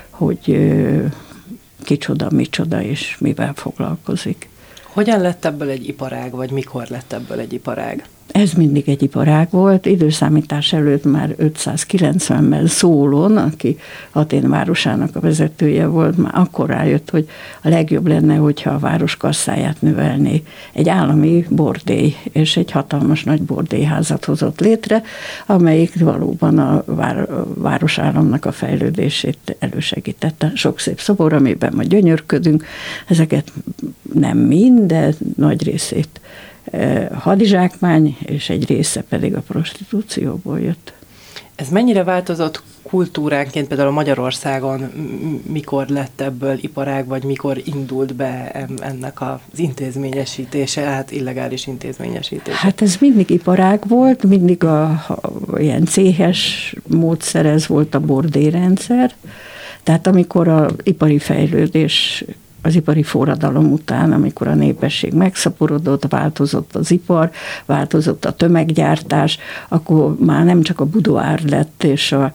[0.10, 0.71] hogy
[1.84, 4.49] kicsoda, micsoda és mivel foglalkozik.
[4.84, 8.06] Hogyan lett ebből egy iparág, vagy mikor lett ebből egy iparág?
[8.32, 13.78] Ez mindig egy iparág volt, időszámítás előtt már 590-ben Szólon, aki
[14.12, 17.30] Atén városának a vezetője volt, már akkor rájött, hogy
[17.62, 20.44] a legjobb lenne, hogyha a város kasszáját növelné.
[20.74, 25.04] Egy állami bordély, és egy hatalmas nagy bordélyházat hozott létre,
[25.46, 26.84] amelyik valóban a
[27.56, 30.52] városállamnak a fejlődését elősegítette.
[30.56, 32.66] Sok szép szobor, amiben ma gyönyörködünk,
[33.08, 33.52] ezeket
[34.14, 36.22] nem mind, de nagy részét
[37.13, 40.93] hadizsákmány, és egy része pedig a prostitúcióból jött.
[41.56, 44.82] Ez mennyire változott kultúránként, például Magyarországon,
[45.52, 52.58] mikor lett ebből iparág, vagy mikor indult be ennek az intézményesítése, hát illegális intézményesítése?
[52.58, 59.13] Hát ez mindig iparág volt, mindig a, a ilyen céhes módszer, ez volt a bordérendszer,
[59.84, 62.26] tehát amikor a ipari fejlődés
[62.63, 67.32] az ipari forradalom után, amikor a népesség megszaporodott, változott az ipar,
[67.65, 72.34] változott a tömeggyártás, akkor már nem csak a budoár lett, és a,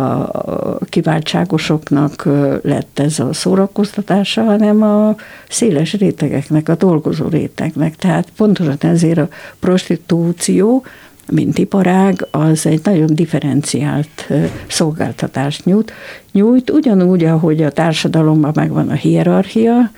[0.00, 2.28] a kiváltságosoknak
[2.62, 5.16] lett ez a szórakoztatása, hanem a
[5.48, 7.96] széles rétegeknek, a dolgozó rétegnek.
[7.96, 10.84] Tehát pontosan ezért a prostitúció,
[11.30, 14.28] mint iparág, az egy nagyon differenciált
[14.66, 15.92] szolgáltatást nyújt,
[16.32, 19.90] nyújt, ugyanúgy, ahogy a társadalomban megvan a hierarchia,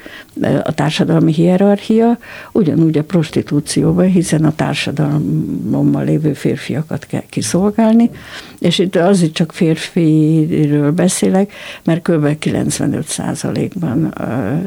[0.62, 2.18] a társadalmi hierarchia,
[2.52, 8.10] ugyanúgy a prostitúcióban, hiszen a társadalommal lévő férfiakat kell kiszolgálni,
[8.58, 11.52] és itt azért csak férfiről beszélek,
[11.84, 12.36] mert kb.
[12.40, 14.14] 95%-ban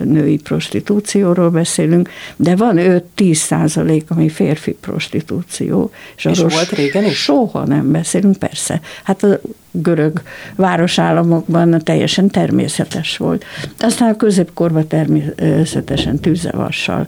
[0.03, 2.75] női prostitúcióról beszélünk, de van
[3.17, 5.91] 5-10% ami férfi prostitúció.
[6.15, 7.17] És, és volt régen is?
[7.17, 8.81] Soha nem beszélünk, persze.
[9.03, 9.39] Hát a
[9.73, 10.21] görög
[10.55, 13.45] városállamokban teljesen természetes volt.
[13.79, 17.07] Aztán a középkorban természetesen tűzevassal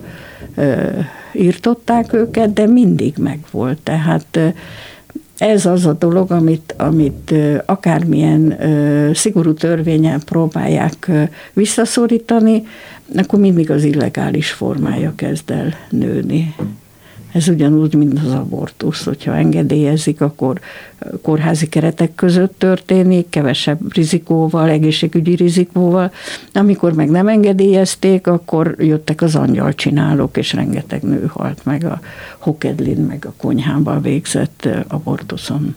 [1.33, 3.77] írtották őket, de mindig megvolt.
[3.83, 4.39] Tehát
[5.37, 7.33] ez az a dolog, amit, amit
[7.65, 8.57] akármilyen
[9.13, 11.11] szigorú törvényen próbálják
[11.53, 12.63] visszaszorítani,
[13.15, 16.55] akkor mindig az illegális formája kezd el nőni
[17.35, 20.59] Ez ugyanúgy, mint az abortusz, hogyha engedélyezik, akkor
[21.21, 26.11] kórházi keretek között történik, kevesebb rizikóval, egészségügyi rizikóval.
[26.53, 31.99] Amikor meg nem engedélyezték, akkor jöttek az angyalcsinálók, és rengeteg nő halt meg a
[32.37, 35.75] Hokedlin, meg a konyhában végzett abortuszon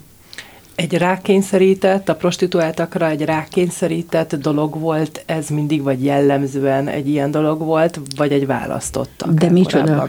[0.79, 7.61] egy rákényszerített, a prostituáltakra egy rákényszerített dolog volt ez mindig, vagy jellemzően egy ilyen dolog
[7.61, 9.25] volt, vagy egy választott?
[9.35, 10.09] De micsoda?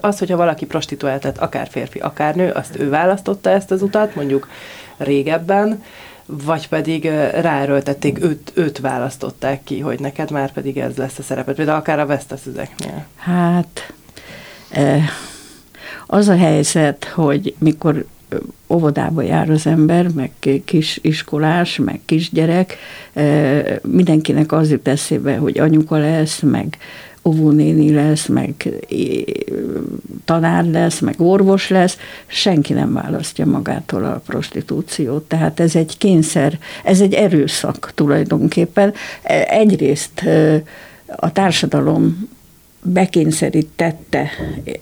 [0.00, 4.48] Az, hogyha valaki prostituáltat, akár férfi, akár nő, azt ő választotta ezt az utat, mondjuk
[4.96, 5.82] régebben,
[6.26, 7.04] vagy pedig
[7.40, 12.00] ráerőltették, őt, őt választották ki, hogy neked már pedig ez lesz a szerepet, például akár
[12.00, 13.06] a veszteszüzeknél.
[13.16, 13.92] Hát
[16.06, 18.04] az a helyzet, hogy mikor
[18.68, 20.30] óvodába jár az ember, meg
[20.64, 22.76] kis iskolás, meg kisgyerek,
[23.82, 26.78] mindenkinek az jut eszébe, hogy anyuka lesz, meg
[27.24, 28.68] óvónéni lesz, meg
[30.24, 35.22] tanár lesz, meg orvos lesz, senki nem választja magától a prostitúciót.
[35.22, 38.94] Tehát ez egy kényszer, ez egy erőszak tulajdonképpen.
[39.22, 40.22] E, egyrészt
[41.16, 42.28] a társadalom
[42.82, 44.30] bekényszerítette,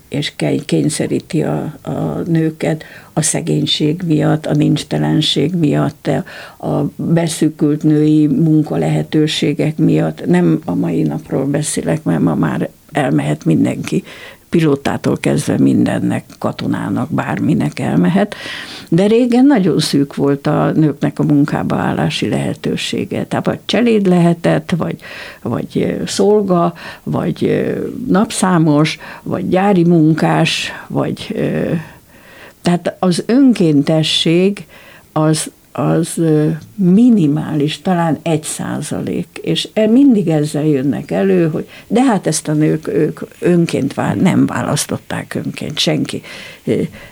[0.09, 0.33] és
[0.65, 6.11] kényszeríti a, a nőket a szegénység miatt, a nincstelenség miatt,
[6.59, 10.27] a beszűkült női munka lehetőségek miatt.
[10.27, 14.03] Nem a mai napról beszélek, mert ma már elmehet mindenki
[14.51, 18.35] pilótától kezdve mindennek, katonának, bárminek elmehet.
[18.89, 23.25] De régen nagyon szűk volt a nőknek a munkába állási lehetősége.
[23.25, 24.97] Tehát vagy cseléd lehetett, vagy,
[25.43, 27.67] vagy szolga, vagy
[28.07, 31.35] napszámos, vagy gyári munkás, vagy
[32.63, 34.67] tehát az önkéntesség
[35.13, 36.21] az az
[36.75, 42.53] minimális, talán egy százalék, és e, mindig ezzel jönnek elő, hogy de hát ezt a
[42.53, 46.23] nők ők önként vál, nem választották önként, senki.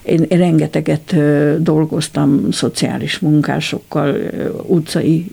[0.03, 1.15] Én, rengeteget
[1.63, 4.17] dolgoztam szociális munkásokkal,
[4.67, 5.27] utcai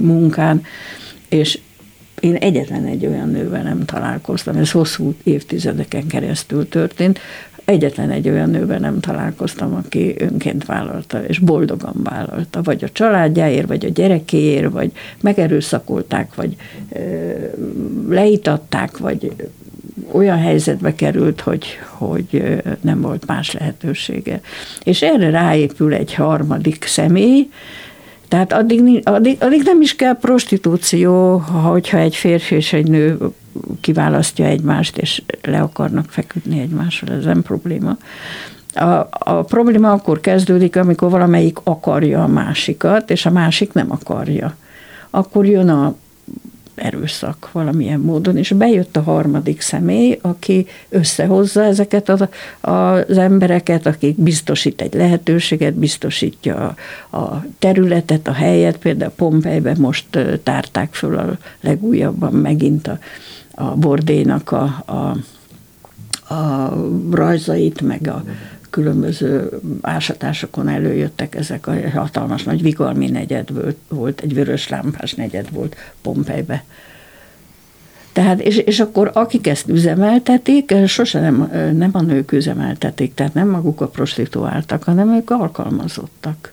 [0.00, 0.62] munkán,
[1.28, 1.58] és
[2.20, 7.18] én egyetlen egy olyan nővel nem találkoztam, ez hosszú évtizedeken keresztül történt,
[7.64, 13.66] egyetlen egy olyan nővel nem találkoztam, aki önként vállalta, és boldogan vállalta, vagy a családjáért,
[13.66, 16.56] vagy a gyerekéért, vagy megerőszakolták, vagy
[16.92, 16.98] ö,
[18.08, 19.32] leítatták, vagy
[20.10, 24.40] olyan helyzetbe került, hogy, hogy nem volt más lehetősége.
[24.84, 27.48] És erre ráépül egy harmadik személy,
[28.34, 33.18] tehát addig, addig, addig nem is kell prostitúció, hogyha egy férfi és egy nő
[33.80, 37.96] kiválasztja egymást, és le akarnak feküdni egymással, ez nem probléma.
[38.74, 44.56] A, a probléma akkor kezdődik, amikor valamelyik akarja a másikat, és a másik nem akarja.
[45.10, 45.94] Akkor jön a
[46.74, 52.24] erőszak valamilyen módon, és bejött a harmadik személy, aki összehozza ezeket az,
[52.60, 56.76] az embereket, akik biztosít egy lehetőséget, biztosítja
[57.10, 60.06] a, a területet, a helyet, például Pompejben most
[60.42, 62.98] tárták föl a legújabban megint a,
[63.54, 65.16] a bordénak a, a,
[66.34, 66.72] a
[67.10, 68.24] rajzait, meg a
[68.74, 69.48] különböző
[69.80, 73.48] ásatásokon előjöttek ezek a hatalmas nagy vigalmi negyed
[73.88, 76.64] volt, egy vörös lámpás negyed volt Pompejbe.
[78.12, 83.48] Tehát, és, és akkor akik ezt üzemeltetik, sose nem, nem a nők üzemeltetik, tehát nem
[83.48, 86.52] maguk a prostituáltak, hanem ők alkalmazottak.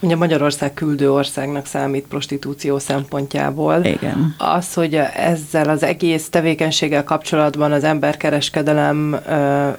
[0.00, 3.84] Ugye Magyarország küldő országnak számít prostitúció szempontjából.
[3.84, 4.34] Igen.
[4.38, 9.20] Az, hogy ezzel az egész tevékenységgel kapcsolatban az emberkereskedelem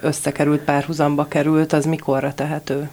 [0.02, 2.90] összekerült, párhuzamba került, az mikorra tehető?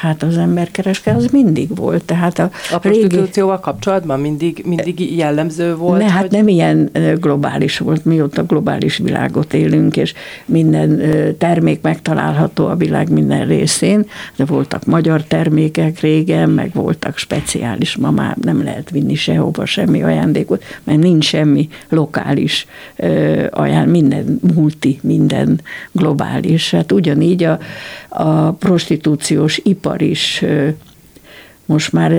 [0.00, 2.04] Hát az emberkereskedelem az mindig volt.
[2.04, 3.62] Tehát a, a prostitúcióval régi...
[3.62, 6.00] kapcsolatban mindig, mindig jellemző volt?
[6.00, 6.30] Ne, hát hogy...
[6.30, 11.02] nem ilyen globális volt, mióta globális világot élünk, és minden
[11.38, 14.06] termék megtalálható a világ minden részén,
[14.36, 20.02] de voltak magyar termékek régen, meg voltak speciális, ma már nem lehet vinni sehova semmi
[20.02, 22.66] ajándékot, mert nincs semmi lokális
[23.50, 25.60] ajánl, minden multi, minden
[25.92, 26.70] globális.
[26.70, 27.58] Hát ugyanígy a,
[28.18, 30.44] a prostitúciós ipar is
[31.66, 32.12] most már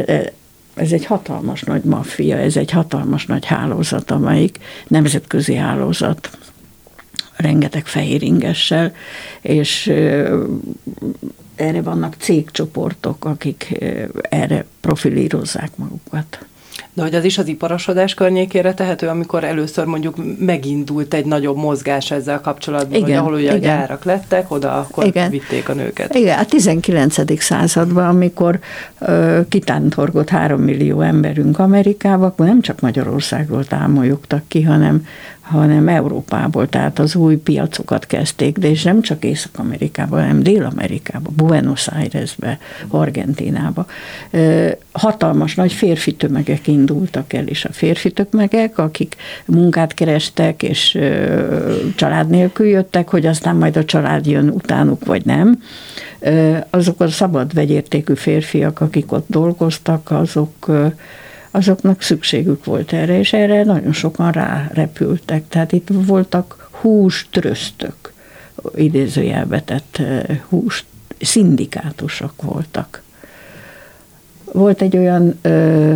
[0.74, 6.38] ez egy hatalmas nagy maffia, ez egy hatalmas nagy hálózat, amelyik nemzetközi hálózat,
[7.36, 8.94] rengeteg fehéringessel,
[9.42, 9.88] és
[11.56, 13.78] erre vannak cégcsoportok, akik
[14.30, 16.46] erre profilírozzák magukat.
[16.94, 22.12] De hogy az is az iparosodás környékére tehető, amikor először mondjuk megindult egy nagyobb mozgás
[22.12, 23.56] ezzel kapcsolatban, igen, hogy ahol ugye igen.
[23.56, 25.30] a gyárak lettek, oda akkor igen.
[25.30, 26.16] vitték a nőket.
[26.16, 27.42] Igen, a 19.
[27.42, 28.60] században, amikor
[29.00, 35.06] uh, kitántorgott három millió emberünk Amerikába, akkor nem csak Magyarországról támolyogtak ki, hanem
[35.50, 41.88] hanem Európából, tehát az új piacokat kezdték, de és nem csak Észak-Amerikában, hanem Dél-Amerikában, Buenos
[41.88, 43.86] Airesbe, Argentinába.
[44.92, 51.00] Hatalmas nagy férfi tömegek indultak el, és a férfi tömegek, akik munkát kerestek, és
[51.96, 55.62] család nélkül jöttek, hogy aztán majd a család jön utánuk, vagy nem.
[56.70, 60.72] Azok a szabad vegyértékű férfiak, akik ott dolgoztak, azok
[61.58, 65.48] azoknak szükségük volt erre, és erre nagyon sokan rárepültek.
[65.48, 68.14] Tehát itt voltak húströztök,
[68.76, 70.86] idézőjelbe tett eh, hús,
[71.22, 73.02] szindikátusok voltak.
[74.54, 75.94] Volt egy olyan ö,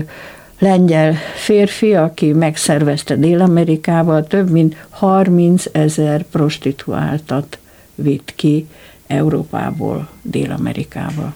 [0.59, 7.57] lengyel férfi, aki megszervezte Dél-Amerikába, több mint 30 ezer prostituáltat
[7.95, 8.67] vitt ki
[9.07, 11.33] Európából Dél-Amerikába.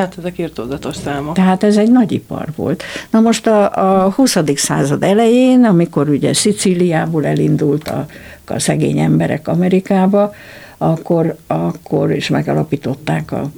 [0.00, 1.34] Hát ezek írtózatos számok.
[1.34, 2.82] Tehát ez egy nagy ipar volt.
[3.10, 4.36] Na most a, a 20.
[4.54, 8.06] század elején, amikor ugye Szicíliából elindult a,
[8.58, 10.34] szegény emberek Amerikába,
[10.78, 13.50] akkor, akkor is megalapították a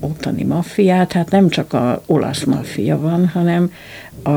[0.00, 3.72] ottani maffiát, hát nem csak a olasz maffia van, hanem
[4.24, 4.36] a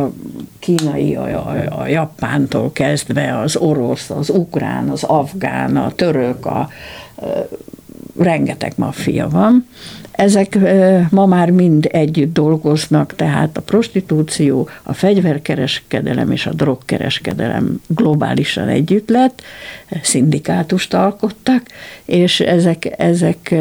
[0.60, 6.70] kínai, a, a, a japántól kezdve az orosz, az ukrán, az afgán, a török, a
[8.18, 9.68] rengeteg maffia van,
[10.12, 10.58] ezek
[11.10, 19.10] ma már mind együtt dolgoznak, tehát a prostitúció, a fegyverkereskedelem és a drogkereskedelem globálisan együtt
[19.10, 19.42] lett,
[20.02, 21.62] szindikátust alkottak,
[22.06, 23.52] és ezek, ezek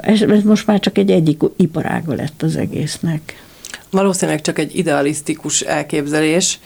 [0.00, 3.42] ez most már csak egy egyik iparága lett az egésznek.
[3.90, 6.58] Valószínűleg csak egy idealisztikus elképzelés,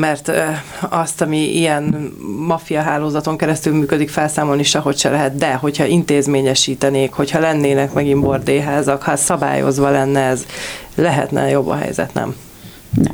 [0.00, 0.32] mert
[0.80, 2.12] azt, ami ilyen
[2.46, 9.02] maffia hálózaton keresztül működik, felszámolni sehogy se lehet, de hogyha intézményesítenék, hogyha lennének megint bordéházak,
[9.02, 10.46] ha szabályozva lenne ez,
[10.94, 12.34] lehetne jobb a helyzet, nem?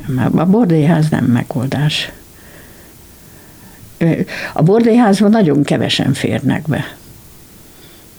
[0.07, 2.11] Nem, a bordéház nem megoldás.
[4.53, 6.95] A bordéházban nagyon kevesen férnek be.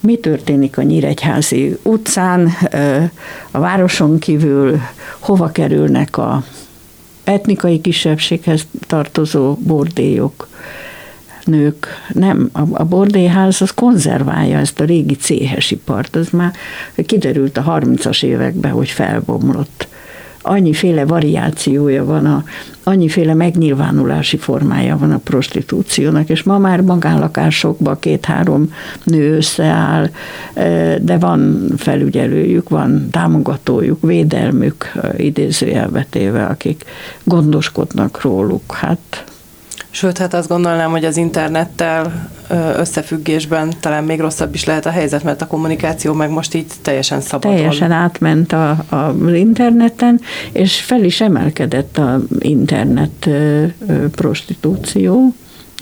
[0.01, 2.53] Mi történik a Nyíregyházi utcán,
[3.51, 4.81] a városon kívül,
[5.19, 6.45] hova kerülnek a
[7.25, 10.49] etnikai kisebbséghez tartozó bordélyok,
[11.45, 11.87] nők.
[12.13, 16.17] Nem, a, a bordélyház az konzerválja ezt a régi céhes ipart.
[16.17, 16.53] Az már
[17.07, 19.89] kiderült a 30-as években, hogy felbomlott
[20.47, 22.45] annyiféle variációja van, a,
[22.83, 28.73] annyiféle megnyilvánulási formája van a prostitúciónak, és ma már magánlakásokban két-három
[29.05, 30.11] nő összeáll,
[30.55, 36.85] e, de van felügyelőjük, van támogatójuk, védelmük idézőjelbetéve, akik
[37.23, 38.73] gondoskodnak róluk.
[38.73, 39.25] Hát
[39.95, 42.31] Sőt, hát azt gondolnám, hogy az internettel
[42.77, 47.21] összefüggésben talán még rosszabb is lehet a helyzet, mert a kommunikáció meg most így teljesen
[47.21, 50.21] szabad Teljesen átment a, a, interneten,
[50.53, 53.29] és fel is emelkedett az internet
[54.11, 55.35] prostitúció,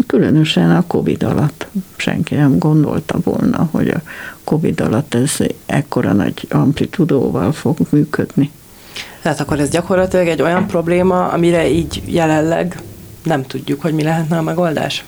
[0.06, 1.66] különösen a Covid alatt.
[1.96, 4.00] Senki nem gondolta volna, hogy a
[4.44, 8.50] Covid alatt ez ekkora nagy amplitudóval fog működni.
[9.22, 12.76] Tehát akkor ez gyakorlatilag egy olyan probléma, amire így jelenleg
[13.22, 15.04] nem tudjuk, hogy mi lehetne a megoldás?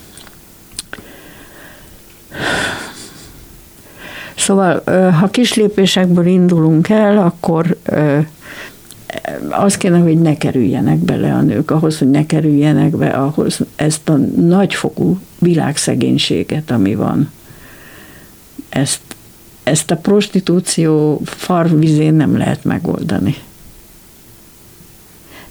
[4.35, 7.77] Szóval, ha kis lépésekből indulunk el, akkor
[9.51, 14.09] az kéne, hogy ne kerüljenek bele a nők, ahhoz, hogy ne kerüljenek be, ahhoz ezt
[14.09, 17.31] a nagyfokú világszegénységet, ami van,
[18.69, 19.01] ezt,
[19.63, 23.35] ezt a prostitúció farvizén nem lehet megoldani.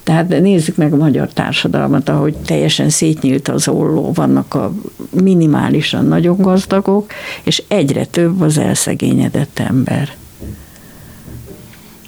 [0.04, 4.72] Tehát nézzük meg a magyar társadalmat, ahogy teljesen szétnyílt az olló, vannak a
[5.10, 7.12] minimálisan nagyon gazdagok,
[7.42, 10.08] és egyre több az elszegényedett ember.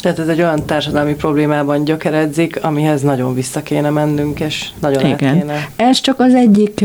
[0.01, 5.39] Tehát ez egy olyan társadalmi problémában gyökeredzik, amihez nagyon vissza kéne mennünk, és nagyon Igen.
[5.39, 5.69] kéne.
[5.77, 6.85] Ez csak az egyik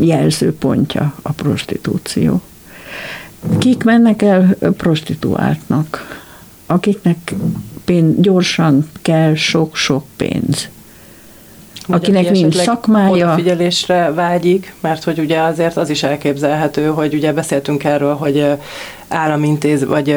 [0.00, 2.40] jelzőpontja a prostitúció.
[3.58, 6.20] Kik mennek el prostituáltnak?
[6.66, 7.34] Akiknek
[7.88, 10.68] pénz, gyorsan kell sok-sok pénz.
[11.86, 13.10] Vagy akinek nincs szakmája.
[13.10, 18.46] Odafigyelésre vágyik, mert hogy ugye azért az is elképzelhető, hogy ugye beszéltünk erről, hogy
[19.08, 20.16] államintéz, vagy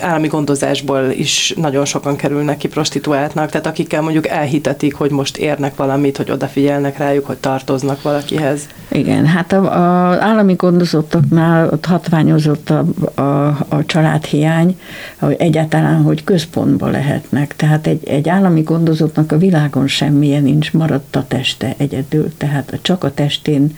[0.00, 5.76] állami gondozásból is nagyon sokan kerülnek ki prostituáltnak, tehát akikkel mondjuk elhitetik, hogy most érnek
[5.76, 8.66] valamit, hogy odafigyelnek rájuk, hogy tartoznak valakihez.
[8.90, 14.78] Igen, hát az állami gondozottaknál ott hatványozott a, a, a családhiány,
[15.18, 17.56] hogy egyáltalán, hogy központba lehetnek.
[17.56, 23.04] Tehát egy, egy állami gondozottnak a világon semmilyen nincs, maradt a teste egyedül, tehát csak
[23.04, 23.76] a testén,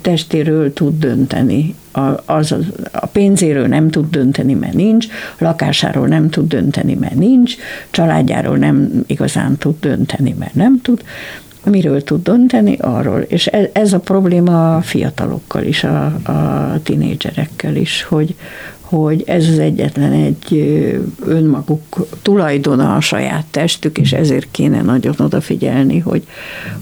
[0.00, 1.74] testéről tud dönteni.
[1.92, 2.54] A, az,
[2.92, 5.06] a pénzéről nem tud dönteni, mert nincs,
[5.38, 7.54] lakásáról nem tud dönteni, mert nincs,
[7.90, 11.02] családjáról nem igazán tud dönteni, mert nem tud,
[11.64, 12.76] Miről tud dönteni?
[12.80, 13.20] Arról.
[13.20, 18.34] És ez, ez a probléma a fiatalokkal is, a, a tinédzserekkel is, hogy,
[18.80, 20.54] hogy ez az egyetlen egy
[21.26, 26.26] önmaguk tulajdona a saját testük, és ezért kéne nagyon odafigyelni, hogy,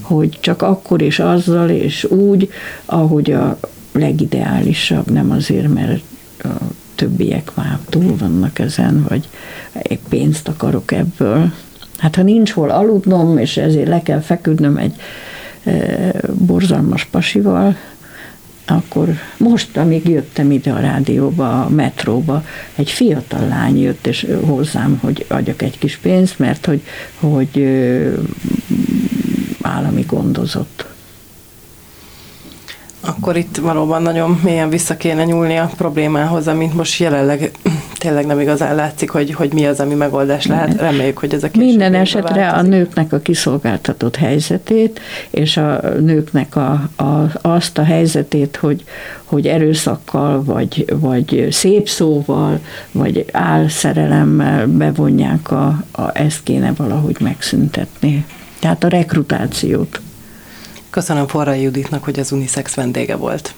[0.01, 2.49] hogy csak akkor és azzal és úgy,
[2.85, 3.59] ahogy a
[3.91, 6.01] legideálisabb, nem azért, mert
[6.43, 6.47] a
[6.95, 9.27] többiek már túl vannak ezen, vagy
[10.09, 11.51] pénzt akarok ebből.
[11.99, 14.93] Hát ha nincs hol aludnom, és ezért le kell feküdnöm egy
[15.63, 17.75] e, borzalmas pasival,
[18.65, 22.43] akkor most, amíg jöttem ide a rádióba, a metróba,
[22.75, 26.81] egy fiatal lány jött és hozzám, hogy adjak egy kis pénzt, mert hogy,
[27.19, 27.67] hogy
[29.61, 30.85] állami gondozott.
[33.01, 37.51] Akkor itt valóban nagyon mélyen vissza kéne nyúlni a problémához, amint most jelenleg
[37.99, 40.79] tényleg nem igazán látszik, hogy, hogy mi az, ami megoldás lehet.
[40.79, 42.73] Reméljük, hogy ezek Minden esetre változik.
[42.73, 48.83] a nőknek a kiszolgáltatott helyzetét, és a nőknek a, a, azt a helyzetét, hogy,
[49.23, 52.59] hogy erőszakkal, vagy, vagy szép szóval,
[52.91, 58.25] vagy álszerelemmel bevonják, a, a, ezt kéne valahogy megszüntetni.
[58.59, 60.01] Tehát a rekrutációt.
[60.89, 63.53] Köszönöm Forrai Juditnak, hogy az Unisex vendége volt.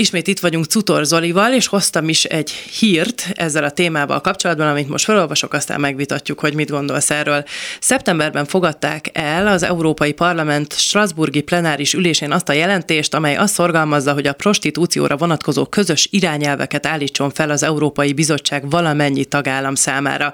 [0.00, 4.88] Ismét itt vagyunk Cutor Zolival, és hoztam is egy hírt ezzel a témával kapcsolatban, amit
[4.88, 7.44] most felolvasok, aztán megvitatjuk, hogy mit gondolsz erről.
[7.80, 14.12] Szeptemberben fogadták el az Európai Parlament Strasburgi plenáris ülésén azt a jelentést, amely azt szorgalmazza,
[14.12, 20.32] hogy a prostitúcióra vonatkozó közös irányelveket állítson fel az Európai Bizottság valamennyi tagállam számára.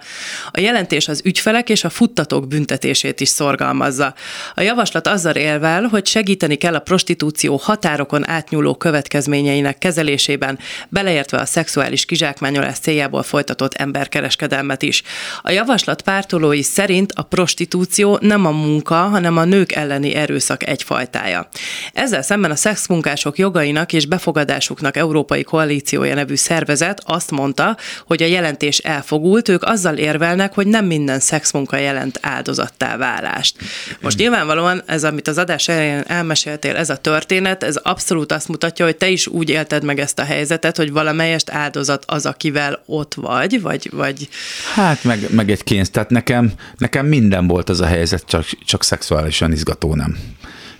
[0.50, 4.14] A jelentés az ügyfelek és a futtatók büntetését is szorgalmazza.
[4.54, 11.38] A javaslat azzal élvel, hogy segíteni kell a prostitúció határokon átnyúló következményei eseményeinek kezelésében, beleértve
[11.38, 15.02] a szexuális kizsákmányolás céljából folytatott emberkereskedelmet is.
[15.42, 21.48] A javaslat pártolói szerint a prostitúció nem a munka, hanem a nők elleni erőszak egyfajtája.
[21.92, 27.76] Ezzel szemben a szexmunkások jogainak és befogadásuknak Európai Koalíciója nevű szervezet azt mondta,
[28.06, 33.56] hogy a jelentés elfogult, ők azzal érvelnek, hogy nem minden szexmunka jelent áldozattá válást.
[34.00, 38.84] Most nyilvánvalóan ez, amit az adás elején elmeséltél, ez a történet, ez abszolút azt mutatja,
[38.84, 42.82] hogy te is úgy úgy élted meg ezt a helyzetet, hogy valamelyest áldozat az, akivel
[42.86, 43.90] ott vagy, vagy...
[43.92, 44.28] vagy...
[44.74, 48.84] Hát meg, meg egy kénz, tehát nekem, nekem minden volt az a helyzet, csak, csak
[48.84, 50.16] szexuálisan izgató nem.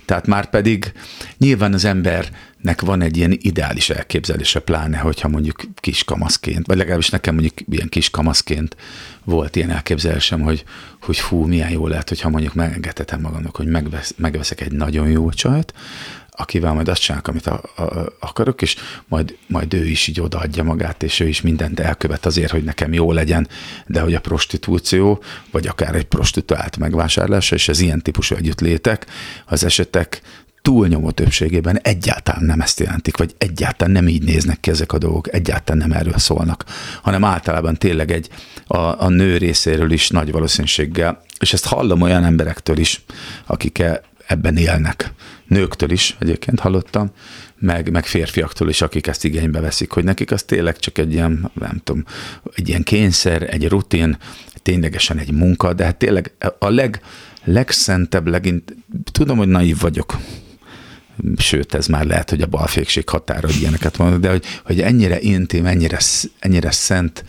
[0.05, 0.91] Tehát már pedig
[1.37, 7.33] nyilván az embernek van egy ilyen ideális elképzelése, pláne, hogyha mondjuk kiskamaszként, vagy legalábbis nekem
[7.33, 8.75] mondjuk ilyen kiskamaszként
[9.23, 10.63] volt ilyen elképzelésem, hogy,
[11.01, 15.29] hogy fú, milyen jó lehet, hogyha mondjuk megengedhetem magamnak, hogy megvesz, megveszek egy nagyon jó
[15.29, 15.73] csajt,
[16.37, 17.83] akivel majd azt csinálok, amit a, a,
[18.19, 18.75] akarok, és
[19.07, 22.93] majd, majd ő is így odaadja magát, és ő is mindent elkövet azért, hogy nekem
[22.93, 23.47] jó legyen,
[23.85, 29.05] de hogy a prostitúció, vagy akár egy prostituált megvásárlása, és az ilyen típusú együttlétek,
[29.45, 30.21] az esetek
[30.61, 35.33] túlnyomó többségében egyáltalán nem ezt jelentik, vagy egyáltalán nem így néznek ki ezek a dolgok,
[35.33, 36.65] egyáltalán nem erről szólnak,
[37.01, 38.29] hanem általában tényleg egy
[38.67, 43.03] a, a nő részéről is nagy valószínűséggel, és ezt hallom olyan emberektől is,
[43.45, 43.83] akik
[44.27, 45.11] ebben élnek.
[45.45, 47.11] Nőktől is egyébként hallottam,
[47.59, 51.51] meg, meg férfiaktól is, akik ezt igénybe veszik, hogy nekik az tényleg csak egy ilyen,
[51.53, 52.03] nem tudom,
[52.55, 54.17] egy ilyen kényszer, egy rutin,
[54.61, 57.01] ténylegesen egy munka, de hát tényleg a leg,
[57.43, 58.75] legszentebb, legint,
[59.11, 60.17] tudom, hogy naív vagyok,
[61.37, 65.19] sőt, ez már lehet, hogy a balfékség határa, hogy ilyeneket mondok, de hogy, hogy ennyire
[65.19, 65.99] intim, ennyire,
[66.39, 67.23] ennyire szent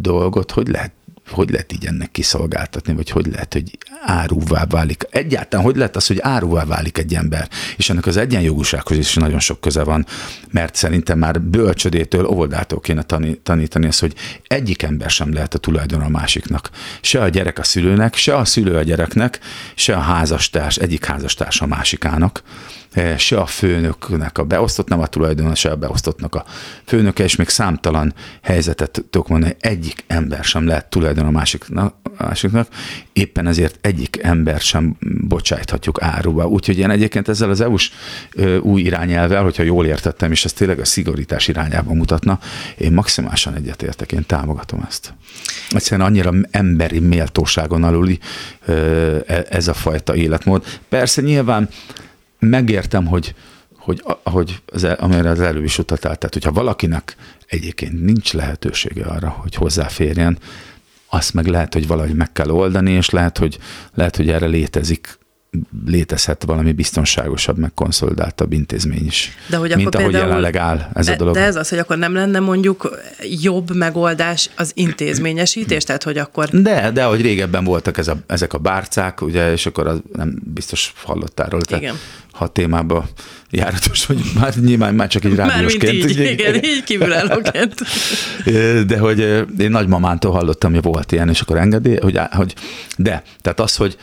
[0.00, 0.92] dolgot, hogy lehet
[1.28, 5.06] hogy lehet így ennek kiszolgáltatni, vagy hogy lehet, hogy áruvá válik.
[5.10, 9.40] Egyáltalán hogy lehet az, hogy áruvá válik egy ember, és ennek az egyenjogúsághoz is nagyon
[9.40, 10.06] sok köze van,
[10.50, 13.02] mert szerintem már bölcsödétől, óvodától kéne
[13.42, 14.14] tanítani azt, hogy
[14.46, 16.70] egyik ember sem lehet a tulajdon a másiknak.
[17.00, 19.38] Se a gyerek a szülőnek, se a szülő a gyereknek,
[19.74, 22.42] se a házastárs, egyik házastárs a másikának
[23.16, 26.44] se a főnöknek a beosztott, nem a tulajdonos, se a beosztottnak a
[26.84, 32.68] főnöke, és még számtalan helyzetet tudok mondani, egyik ember sem lehet tulajdon a másiknak, másiknak,
[33.12, 34.96] éppen ezért egyik ember sem
[35.28, 36.46] bocsájthatjuk áruba.
[36.46, 37.90] Úgyhogy én egyébként ezzel az EU-s
[38.60, 42.38] új irányelvel, hogyha jól értettem, és ez tényleg a szigorítás irányába mutatna,
[42.78, 45.14] én maximálisan egyetértek, én támogatom ezt.
[45.70, 48.18] Egyszerűen annyira emberi méltóságon aluli
[48.66, 48.72] e,
[49.50, 50.64] ez a fajta életmód.
[50.88, 51.68] Persze nyilván
[52.48, 53.34] megértem, hogy,
[53.76, 57.16] hogy ahogy az, amire az elő is utaltál, tehát hogyha valakinek
[57.46, 60.38] egyébként nincs lehetősége arra, hogy hozzáférjen,
[61.08, 63.58] azt meg lehet, hogy valahogy meg kell oldani, és lehet, hogy,
[63.94, 65.18] lehet, hogy erre létezik
[65.86, 69.36] létezhet valami biztonságosabb, meg konszolidáltabb intézmény is.
[69.46, 71.34] De hogy mint ahogy például, jelenleg áll ez de, a dolog.
[71.34, 72.98] De ez az, hogy akkor nem lenne mondjuk
[73.40, 76.48] jobb megoldás az intézményesítés, tehát hogy akkor...
[76.48, 80.38] De, de ahogy régebben voltak ez a, ezek a bárcák, ugye, és akkor az nem
[80.44, 81.64] biztos hallottál róla.
[81.64, 81.94] te, Igen.
[82.32, 83.08] Ha témába
[83.50, 85.94] járatos, hogy már nyilván már csak egy Mármint rádiósként.
[85.94, 87.74] így, ugye, igen, így kívülállóként.
[88.86, 89.18] De hogy
[89.58, 92.54] én nagymamántól hallottam, hogy volt ilyen, és akkor engedély, hogy, hogy
[92.96, 93.96] de, tehát az, hogy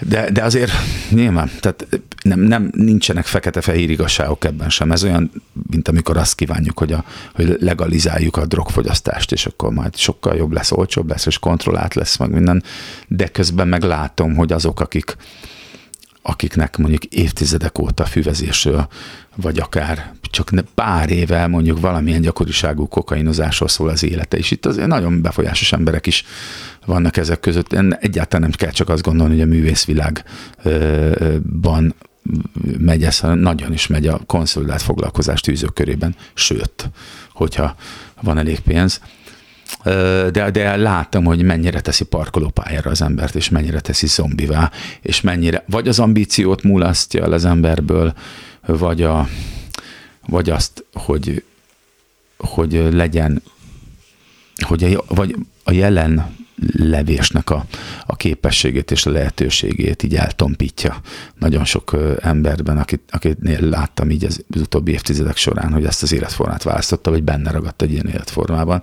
[0.00, 0.72] de, de azért
[1.10, 1.86] nyilván, tehát
[2.22, 4.92] nem, nem, nincsenek fekete-fehér igazságok ebben sem.
[4.92, 5.30] Ez olyan,
[5.70, 10.52] mint amikor azt kívánjuk, hogy, a, hogy legalizáljuk a drogfogyasztást, és akkor majd sokkal jobb
[10.52, 12.62] lesz, olcsóbb lesz, és kontrollált lesz meg minden.
[13.08, 15.16] De közben meg látom, hogy azok, akik,
[16.22, 18.88] akiknek mondjuk évtizedek óta füvezésről,
[19.36, 24.86] vagy akár csak pár éve mondjuk valamilyen gyakoriságú kokainozásról szól az élete, és itt azért
[24.86, 26.24] nagyon befolyásos emberek is
[26.86, 27.72] vannak ezek között.
[28.00, 31.94] Egyáltalán nem kell csak azt gondolni, hogy a művészvilágban
[32.78, 36.90] megy ez, nagyon is megy a konszolidált foglalkozás tűzők körében, sőt,
[37.32, 37.76] hogyha
[38.22, 39.00] van elég pénz.
[40.32, 44.70] De, de láttam, hogy mennyire teszi parkolópályára az embert, és mennyire teszi zombivá,
[45.02, 48.14] és mennyire vagy az ambíciót mulasztja el az emberből,
[48.66, 49.28] vagy, a,
[50.26, 51.44] vagy azt, hogy,
[52.36, 53.42] hogy legyen,
[54.56, 56.35] hogy a, vagy a jelen
[56.76, 57.66] levésnek a,
[58.06, 61.00] a képességét és a lehetőségét így eltompítja
[61.38, 66.12] nagyon sok emberben, akit, akitnél láttam így az, az utóbbi évtizedek során, hogy ezt az
[66.12, 68.82] életformát választotta, vagy benne ragadt egy ilyen életformában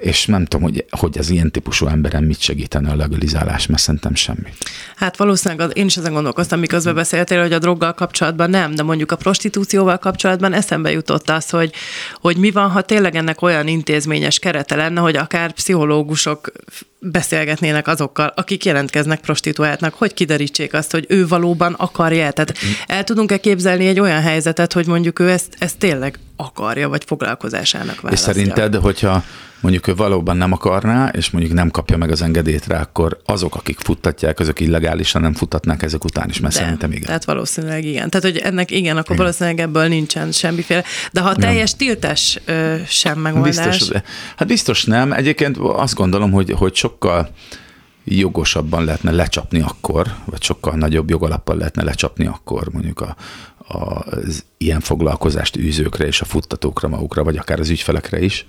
[0.00, 4.14] és nem tudom, hogy, hogy az ilyen típusú emberen mit segítene a legalizálás, mert szerintem
[4.14, 4.52] semmi.
[4.96, 9.12] Hát valószínűleg én is ezen gondolkoztam, miközben beszéltél, hogy a droggal kapcsolatban nem, de mondjuk
[9.12, 11.72] a prostitúcióval kapcsolatban eszembe jutott az, hogy,
[12.14, 16.52] hogy mi van, ha tényleg ennek olyan intézményes kerete lenne, hogy akár pszichológusok
[16.98, 22.30] beszélgetnének azokkal, akik jelentkeznek prostituáltnak, hogy kiderítsék azt, hogy ő valóban akarja.
[22.30, 22.54] Tehát
[22.86, 28.00] el tudunk-e képzelni egy olyan helyzetet, hogy mondjuk ő ezt, ezt tényleg akarja, vagy foglalkozásának
[28.00, 28.32] választja?
[28.32, 29.24] És szerinted, hogyha
[29.60, 33.54] mondjuk ő valóban nem akarná, és mondjuk nem kapja meg az engedélyt rá, akkor azok,
[33.54, 37.06] akik futtatják, azok illegálisan nem futtatnák ezek után is, mert De, szerintem igen.
[37.06, 38.10] Tehát valószínűleg igen.
[38.10, 39.16] Tehát, hogy ennek igen, akkor igen.
[39.16, 40.84] valószínűleg ebből nincsen semmiféle.
[41.12, 41.78] De ha teljes nem.
[41.78, 43.78] tiltás ö, sem megoldás.
[43.78, 44.02] Biztos,
[44.36, 45.12] hát biztos nem.
[45.12, 47.30] Egyébként azt gondolom, hogy, hogy sokkal
[48.04, 53.16] jogosabban lehetne lecsapni akkor, vagy sokkal nagyobb jogalappal lehetne lecsapni akkor mondjuk a,
[53.68, 58.46] a, az ilyen foglalkozást űzőkre és a futtatókra magukra, vagy akár az ügyfelekre is,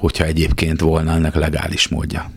[0.00, 2.30] hogyha egyébként volna ennek legális módja.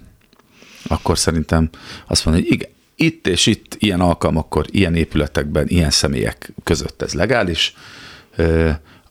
[0.88, 1.70] Akkor szerintem
[2.07, 7.14] azt mondom, hogy igen, itt és itt ilyen alkalmakkor, ilyen épületekben, ilyen személyek között ez
[7.14, 7.76] legális,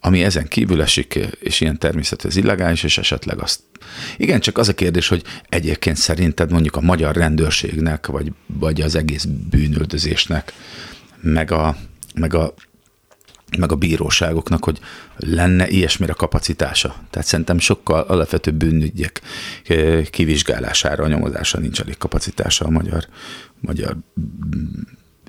[0.01, 3.61] ami ezen kívül esik, és ilyen természetű ez illegális, és esetleg azt.
[4.17, 8.95] Igen, csak az a kérdés, hogy egyébként szerinted mondjuk a magyar rendőrségnek, vagy, vagy az
[8.95, 10.53] egész bűnöldözésnek,
[11.21, 11.77] meg a,
[12.15, 12.55] meg a
[13.59, 14.79] meg a bíróságoknak, hogy
[15.17, 16.95] lenne ilyesmire kapacitása.
[17.11, 19.21] Tehát szerintem sokkal alapvetőbb bűnügyek
[20.11, 23.07] kivizsgálására, a nyomozásra nincs elég kapacitása a magyar,
[23.61, 23.97] magyar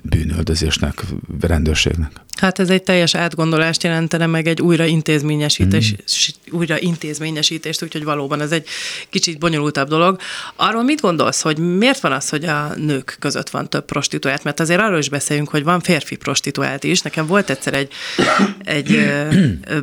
[0.02, 1.04] bűnöldözésnek,
[1.40, 2.10] rendőrségnek.
[2.44, 6.56] Hát ez egy teljes átgondolást jelentene meg egy újra intézményesítés, mm.
[6.58, 8.66] újra intézményesítést, úgyhogy valóban ez egy
[9.10, 10.18] kicsit bonyolultabb dolog.
[10.56, 14.44] Arról mit gondolsz, hogy miért van az, hogy a nők között van több prostituált?
[14.44, 17.00] Mert azért arról is beszéljünk, hogy van férfi prostituált is.
[17.00, 17.92] Nekem volt egyszer egy,
[18.64, 19.12] egy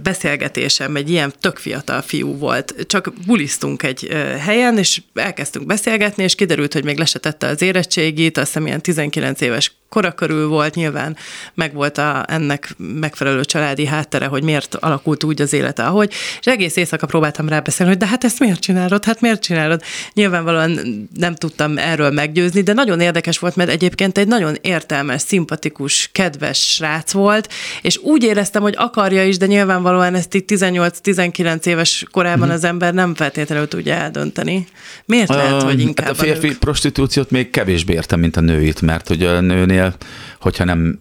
[0.03, 2.75] beszélgetésem, egy ilyen tök fiatal fiú volt.
[2.87, 4.07] Csak bulisztunk egy
[4.39, 9.41] helyen, és elkezdtünk beszélgetni, és kiderült, hogy még lesetette az érettségit, azt hiszem ilyen 19
[9.41, 11.17] éves kora körül volt, nyilván
[11.53, 16.45] meg volt a, ennek megfelelő családi háttere, hogy miért alakult úgy az élete, ahogy, és
[16.45, 19.81] egész éjszaka próbáltam rábeszélni, hogy de hát ezt miért csinálod, hát miért csinálod?
[20.13, 20.79] Nyilvánvalóan
[21.15, 26.73] nem tudtam erről meggyőzni, de nagyon érdekes volt, mert egyébként egy nagyon értelmes, szimpatikus, kedves
[26.73, 27.49] srác volt,
[27.81, 32.51] és úgy éreztem, hogy akarja is, de nyilvánvalóan ezt itt 18-19 éves korában mm.
[32.51, 34.67] az ember nem feltétlenül tudja eldönteni.
[35.05, 39.07] Miért lehet, hogy inkább hát a férfi prostitúciót még kevésbé értem, mint a nőit, mert
[39.07, 39.95] hogy a nőnél,
[40.39, 40.99] hogyha nem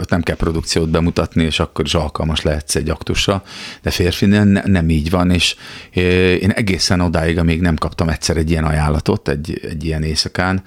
[0.00, 3.42] ott nem kell produkciót bemutatni, és akkor is alkalmas lehetsz egy aktusra,
[3.82, 5.56] de férfinél ne, nem így van, és
[6.40, 10.62] én egészen odáig, amíg nem kaptam egyszer egy ilyen ajánlatot, egy, egy ilyen éjszakán,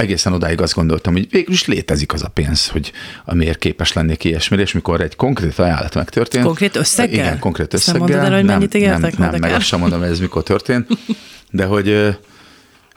[0.00, 2.92] egészen odáig azt gondoltam, hogy végül is létezik az a pénz, hogy
[3.24, 6.44] amiért képes lennék ilyesmire, és mikor egy konkrét ajánlat megtörtént.
[6.44, 7.14] Konkrét összeggel?
[7.14, 8.00] Igen, konkrét összeggel.
[8.00, 10.88] Nem mondod el, hogy mennyit nem, nem, nem, meg sem mondom, hogy ez mikor történt,
[11.50, 11.84] de hogy,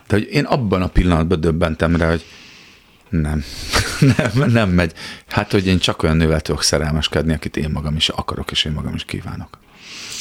[0.08, 2.24] de hogy én abban a pillanatban döbbentem rá, hogy
[3.20, 3.44] nem.
[4.16, 4.92] nem, nem megy.
[5.28, 8.72] Hát, hogy én csak olyan nővel tudok szerelmeskedni, akit én magam is akarok, és én
[8.72, 9.58] magam is kívánok.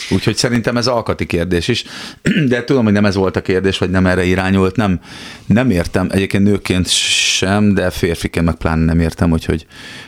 [0.10, 1.84] Úgyhogy szerintem ez alkati kérdés is,
[2.48, 5.00] de tudom, hogy nem ez volt a kérdés, vagy nem erre irányult, nem,
[5.46, 9.66] nem értem, egyébként nőként sem, de férfiként meg pláne nem értem, hogy, hogy,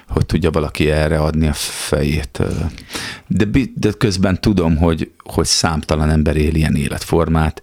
[0.08, 2.42] hogy tudja valaki erre adni a fejét.
[3.28, 7.62] De, de közben tudom, hogy, hogy számtalan ember él ilyen életformát,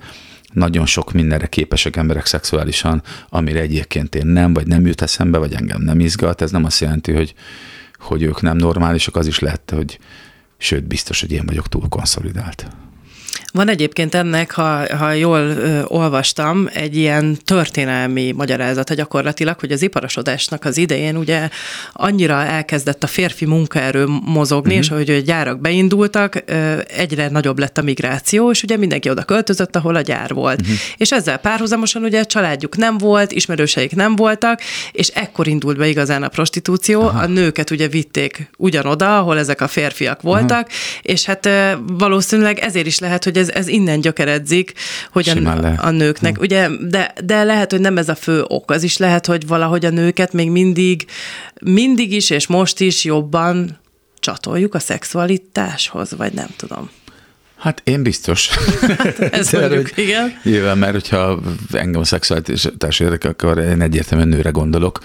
[0.52, 5.52] nagyon sok mindenre képesek emberek szexuálisan, amire egyébként én nem, vagy nem jut eszembe, vagy
[5.52, 6.42] engem nem izgat.
[6.42, 7.34] Ez nem azt jelenti, hogy,
[7.98, 9.98] hogy ők nem normálisak, az is lehet, hogy
[10.58, 12.66] sőt, biztos, hogy én vagyok túl konszolidált.
[13.52, 19.82] Van egyébként ennek, ha, ha jól ö, olvastam, egy ilyen történelmi magyarázata gyakorlatilag, hogy az
[19.82, 21.48] iparosodásnak az idején ugye
[21.92, 24.84] annyira elkezdett a férfi munkaerő mozogni, uh-huh.
[24.84, 29.22] és ahogy a gyárak beindultak, ö, egyre nagyobb lett a migráció, és ugye mindenki oda
[29.22, 30.60] költözött, ahol a gyár volt.
[30.60, 30.76] Uh-huh.
[30.96, 34.60] És ezzel párhuzamosan ugye családjuk nem volt, ismerőseik nem voltak,
[34.92, 37.00] és ekkor indult be igazán a prostitúció.
[37.00, 37.22] Aha.
[37.22, 41.02] A nőket ugye vitték ugyanoda, ahol ezek a férfiak voltak, uh-huh.
[41.02, 44.72] és hát ö, valószínűleg ezért is lehet, hogy ez, ez innen gyökeredzik,
[45.10, 46.42] hogy a, a nőknek, hmm.
[46.42, 49.84] ugye, de, de lehet, hogy nem ez a fő ok, az is lehet, hogy valahogy
[49.84, 51.06] a nőket még mindig,
[51.60, 53.80] mindig is, és most is jobban
[54.18, 56.90] csatoljuk a szexualitáshoz, vagy nem tudom.
[57.58, 58.48] Hát én biztos.
[58.48, 60.40] Hát, ez De, mondjuk, hogy, igen.
[60.42, 61.40] Nyilván, mert hogyha
[61.72, 64.98] engem a szexualitás érdekel, akkor én egyértelműen nőre gondolok.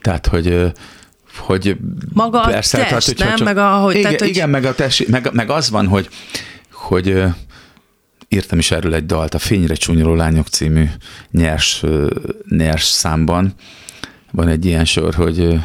[0.00, 0.72] Tehát, hogy
[1.38, 1.76] hogy
[2.12, 3.36] Maga persze, a test, tehát, nem?
[3.36, 4.28] Csak, meg a, hogy, igen, tehát, hogy...
[4.28, 6.08] igen, meg, a test, meg, meg az van, hogy,
[6.72, 7.22] hogy
[8.34, 10.84] írtam is erről egy dalt, a Fényre csúnyoló lányok című
[11.30, 11.84] nyers,
[12.48, 13.54] nyers számban.
[14.30, 15.60] Van egy ilyen sor, hogy,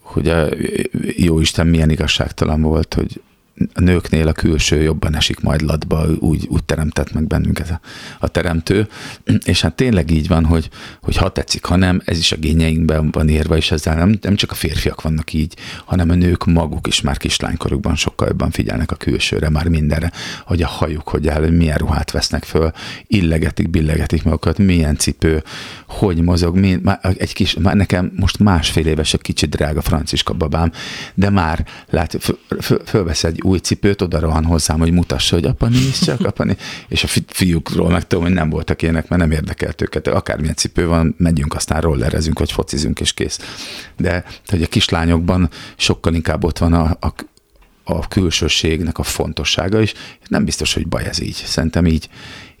[0.00, 0.48] hogy a
[1.16, 3.20] jó Isten milyen igazságtalan volt, hogy
[3.74, 7.80] a nőknél a külső jobban esik majd latba, úgy, úgy teremtett meg bennünket a,
[8.18, 8.88] a teremtő,
[9.44, 10.68] és hát tényleg így van, hogy,
[11.02, 14.34] hogy ha tetszik, ha nem, ez is a gényeinkben van érve, és ezzel nem, nem
[14.34, 18.90] csak a férfiak vannak így, hanem a nők maguk is már kislánykorukban sokkal jobban figyelnek
[18.90, 20.12] a külsőre, már mindenre,
[20.44, 22.70] hogy a hajuk, hogy el, milyen ruhát vesznek föl,
[23.06, 25.42] illegetik, billegetik magukat, milyen cipő,
[25.88, 30.32] hogy mozog, mi, már egy kis, már nekem most másfél éves a kicsit drága franciska
[30.32, 30.72] babám,
[31.14, 35.68] de már lát, föl, föl, fölvesz egy cipőt, oda rohan hozzám, hogy mutassa, hogy apa
[35.68, 36.58] nézd csak, apa nézd.
[36.88, 40.06] És a fiúkról meg tudom, hogy nem voltak ilyenek, mert nem érdekelt őket.
[40.06, 43.38] Akármilyen cipő van, megyünk, aztán rollerezünk, vagy focizunk, és kész.
[43.96, 47.14] De hogy a kislányokban sokkal inkább ott van a, a,
[47.84, 49.92] a külsőségnek a fontossága is.
[50.28, 51.42] Nem biztos, hogy baj ez így.
[51.44, 52.08] Szerintem így,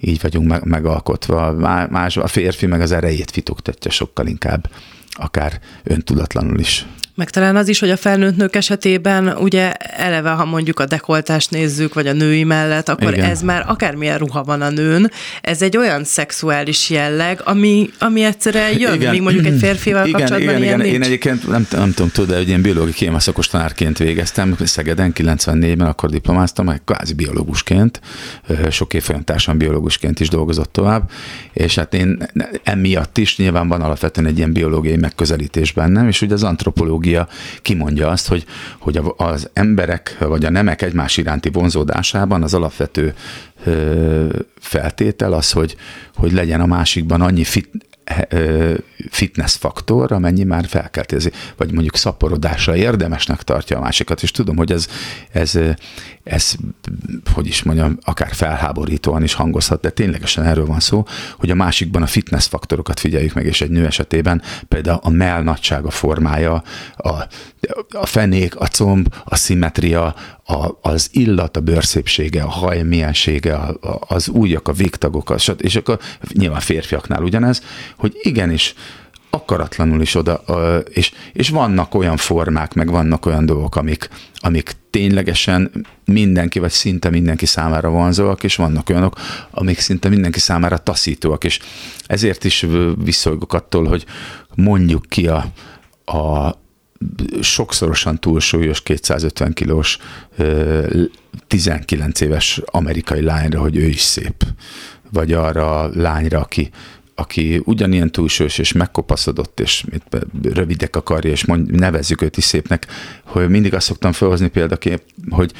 [0.00, 1.52] így vagyunk meg, megalkotva.
[1.90, 4.70] Más, a férfi meg az erejét fitoktatja sokkal inkább,
[5.10, 6.86] akár öntudatlanul is.
[7.14, 11.50] Meg talán az is, hogy a felnőtt nők esetében ugye eleve, ha mondjuk a dekoltást
[11.50, 13.30] nézzük, vagy a női mellett, akkor Igen.
[13.30, 18.78] ez már akármilyen ruha van a nőn, ez egy olyan szexuális jelleg, ami, ami egyszerűen
[18.78, 19.10] jön, igen.
[19.10, 20.90] míg mondjuk egy férfival igen, kapcsolatban igen, ilyen igen.
[20.90, 20.94] Nincs.
[20.94, 26.10] Én egyébként nem, nem tudom, tudod, hogy én biológiai kémaszakos tanárként végeztem Szegeden, 94-ben, akkor
[26.10, 28.00] diplomáztam, kvázi biológusként,
[28.70, 31.10] sok évfolyam társam biológusként is dolgozott tovább,
[31.52, 32.26] és hát én
[32.62, 37.28] emiatt is nyilván van alapvetően egy ilyen biológiai megközelítés bennem, és ugye az antropológia pszichológia
[37.62, 38.44] kimondja azt, hogy,
[38.78, 43.14] hogy az emberek vagy a nemek egymás iránti vonzódásában az alapvető
[44.58, 45.76] feltétel az, hogy,
[46.14, 47.68] hogy legyen a másikban annyi fit,
[49.10, 54.72] fitness faktor, amennyi már felkeltézi, vagy mondjuk szaporodásra érdemesnek tartja a másikat, és tudom, hogy
[54.72, 54.88] ez,
[55.30, 55.58] ez,
[56.24, 56.54] ez,
[57.32, 61.04] hogy is mondjam, akár felháborítóan is hangozhat, de ténylegesen erről van szó,
[61.38, 65.42] hogy a másikban a fitness faktorokat figyeljük meg, és egy nő esetében például a mell
[65.42, 66.62] nagysága formája,
[66.96, 67.12] a,
[67.90, 70.14] a fenék, a comb, a szimmetria,
[70.50, 75.76] a, az illat, a bőrszépsége, a haj miensége, a, a, az ujjak, a végtagok, és
[75.76, 75.98] akkor
[76.32, 77.62] nyilván férfiaknál ugyanez,
[77.96, 78.74] hogy igenis
[79.30, 80.34] akaratlanul is oda,
[80.88, 87.10] és, és vannak olyan formák, meg vannak olyan dolgok, amik, amik ténylegesen mindenki, vagy szinte
[87.10, 89.20] mindenki számára vonzóak, és vannak olyanok,
[89.50, 91.58] amik szinte mindenki számára taszítóak, és
[92.06, 92.66] ezért is
[93.04, 94.04] visszolgok attól, hogy
[94.54, 95.44] mondjuk ki a,
[96.04, 96.54] a
[97.40, 99.98] sokszorosan túlsúlyos 250 kilós
[101.46, 104.44] 19 éves amerikai lányra, hogy ő is szép.
[105.12, 106.70] Vagy arra a lányra, aki
[107.14, 109.84] aki ugyanilyen túlsős és megkopaszodott, és
[110.42, 112.86] rövidek a karja, és mond, nevezzük őt is szépnek,
[113.24, 115.52] hogy mindig azt szoktam felhozni példaként, hogy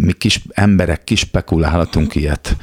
[0.00, 2.56] mi kis emberek kis spekulálhatunk ilyet,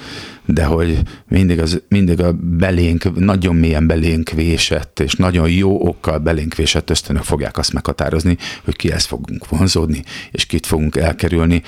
[0.45, 6.18] de hogy mindig, az, mindig a belénk, nagyon mélyen belénk vésett, és nagyon jó okkal
[6.18, 11.64] belénk vésett ösztönök fogják azt meghatározni, hogy kihez fogunk vonzódni, és kit fogunk elkerülni.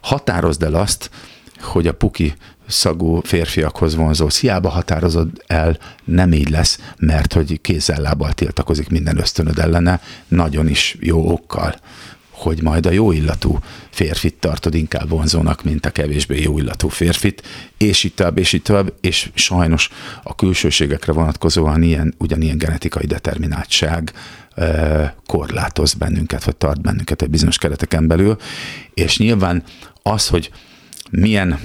[0.00, 1.10] Határozd el azt,
[1.60, 2.34] hogy a puki
[2.72, 4.28] szagú férfiakhoz vonzó.
[4.40, 10.96] Hiába határozod el, nem így lesz, mert hogy kézzel-lábbal tiltakozik minden ösztönöd ellene, nagyon is
[11.00, 11.74] jó okkal
[12.42, 13.58] hogy majd a jó illatú
[13.90, 17.42] férfit tartod inkább vonzónak, mint a kevésbé jó illatú férfit,
[17.76, 19.88] és itt tovább, és itt tovább, és sajnos
[20.22, 24.12] a külsőségekre vonatkozóan ilyen, ugyanilyen genetikai determináltság
[25.26, 28.36] korlátoz bennünket, vagy tart bennünket egy bizonyos kereteken belül,
[28.94, 29.62] és nyilván
[30.02, 30.50] az, hogy
[31.10, 31.58] milyen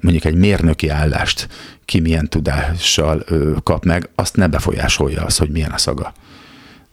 [0.00, 1.48] mondjuk egy mérnöki állást
[1.84, 3.24] ki milyen tudással
[3.62, 6.12] kap meg, azt ne befolyásolja az, hogy milyen a szaga.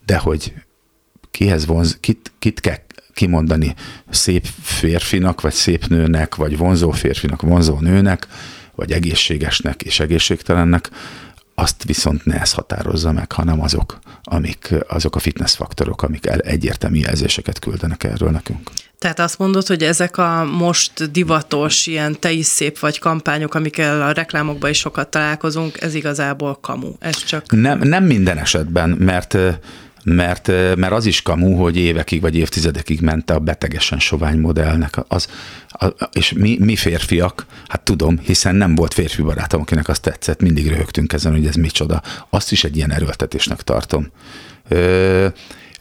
[0.06, 0.54] De hogy
[1.32, 2.78] kihez vonz, kit, kit kell
[3.14, 3.76] kimondani
[4.10, 8.28] szép férfinak, vagy szép nőnek, vagy vonzó férfinak, vonzó nőnek,
[8.76, 10.90] vagy egészségesnek és egészségtelennek,
[11.56, 17.00] azt viszont ne ez határozza meg, hanem azok, amik, azok a fitness faktorok, amik egyértelmű
[17.00, 18.70] jelzéseket küldenek erről nekünk.
[19.00, 24.02] Tehát azt mondod, hogy ezek a most divatos, ilyen te is szép vagy kampányok, amikkel
[24.02, 26.94] a reklámokban is sokat találkozunk, ez igazából kamu.
[27.00, 27.52] Ez csak...
[27.52, 29.38] Nem, nem minden esetben, mert
[30.04, 34.96] mert, mert az is kamu, hogy évekig vagy évtizedekig ment a betegesen sovány modellnek.
[35.08, 35.28] Az,
[35.68, 40.42] a, és mi, mi férfiak, hát tudom, hiszen nem volt férfi barátom, akinek azt tetszett,
[40.42, 42.02] mindig röhögtünk ezen, hogy ez micsoda.
[42.30, 44.12] Azt is egy ilyen erőltetésnek tartom.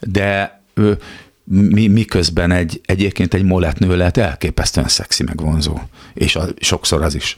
[0.01, 0.63] De
[1.49, 5.79] mi, miközben egy, egyébként egy moletnő lehet elképesztően szexi megvonzó,
[6.15, 7.37] és a, sokszor az is.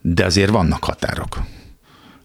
[0.00, 1.42] De azért vannak határok.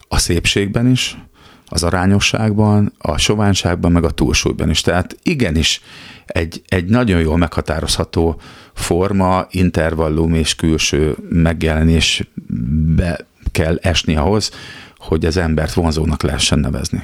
[0.07, 1.17] A szépségben is,
[1.65, 4.81] az arányosságban, a soványságban, meg a túlsúlyban is.
[4.81, 5.81] Tehát igenis
[6.25, 8.41] egy, egy nagyon jól meghatározható
[8.73, 14.51] forma, intervallum és külső megjelenésbe kell esni ahhoz,
[14.97, 17.03] hogy az embert vonzónak lehessen nevezni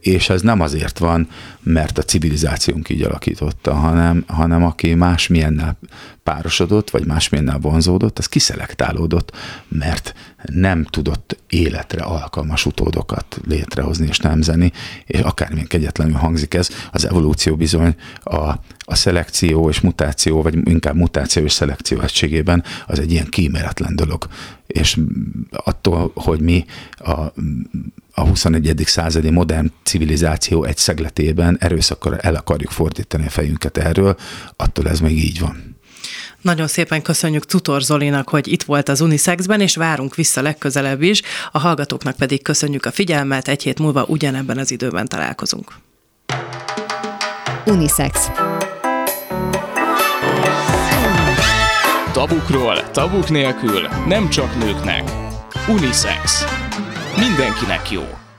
[0.00, 1.28] és ez nem azért van,
[1.62, 5.78] mert a civilizációnk így alakította, hanem, hanem aki másmilyennel
[6.22, 9.36] párosodott, vagy másmilyennel vonzódott, az kiszelektálódott,
[9.68, 10.14] mert
[10.44, 14.72] nem tudott életre alkalmas utódokat létrehozni és nemzeni,
[15.06, 18.36] és akármilyen kegyetlenül hangzik ez, az evolúció bizony a,
[18.78, 24.28] a szelekció és mutáció, vagy inkább mutáció és szelekció egységében az egy ilyen kíméletlen dolog.
[24.66, 24.98] És
[25.50, 26.64] attól, hogy mi
[26.96, 27.32] a
[28.12, 28.82] a 21.
[28.86, 34.16] századi modern civilizáció egy szegletében erőszakkal el akarjuk fordítani a fejünket erről,
[34.56, 35.78] attól ez még így van.
[36.40, 41.22] Nagyon szépen köszönjük Tutor Zolinak, hogy itt volt az Unisexben, és várunk vissza legközelebb is.
[41.52, 45.72] A hallgatóknak pedig köszönjük a figyelmet, egy hét múlva ugyanebben az időben találkozunk.
[47.66, 48.30] Unisex.
[52.12, 55.10] Tabukról, tabuk nélkül, nem csak nőknek.
[55.68, 56.44] Unisex.
[57.16, 58.29] Mindenkinek jó.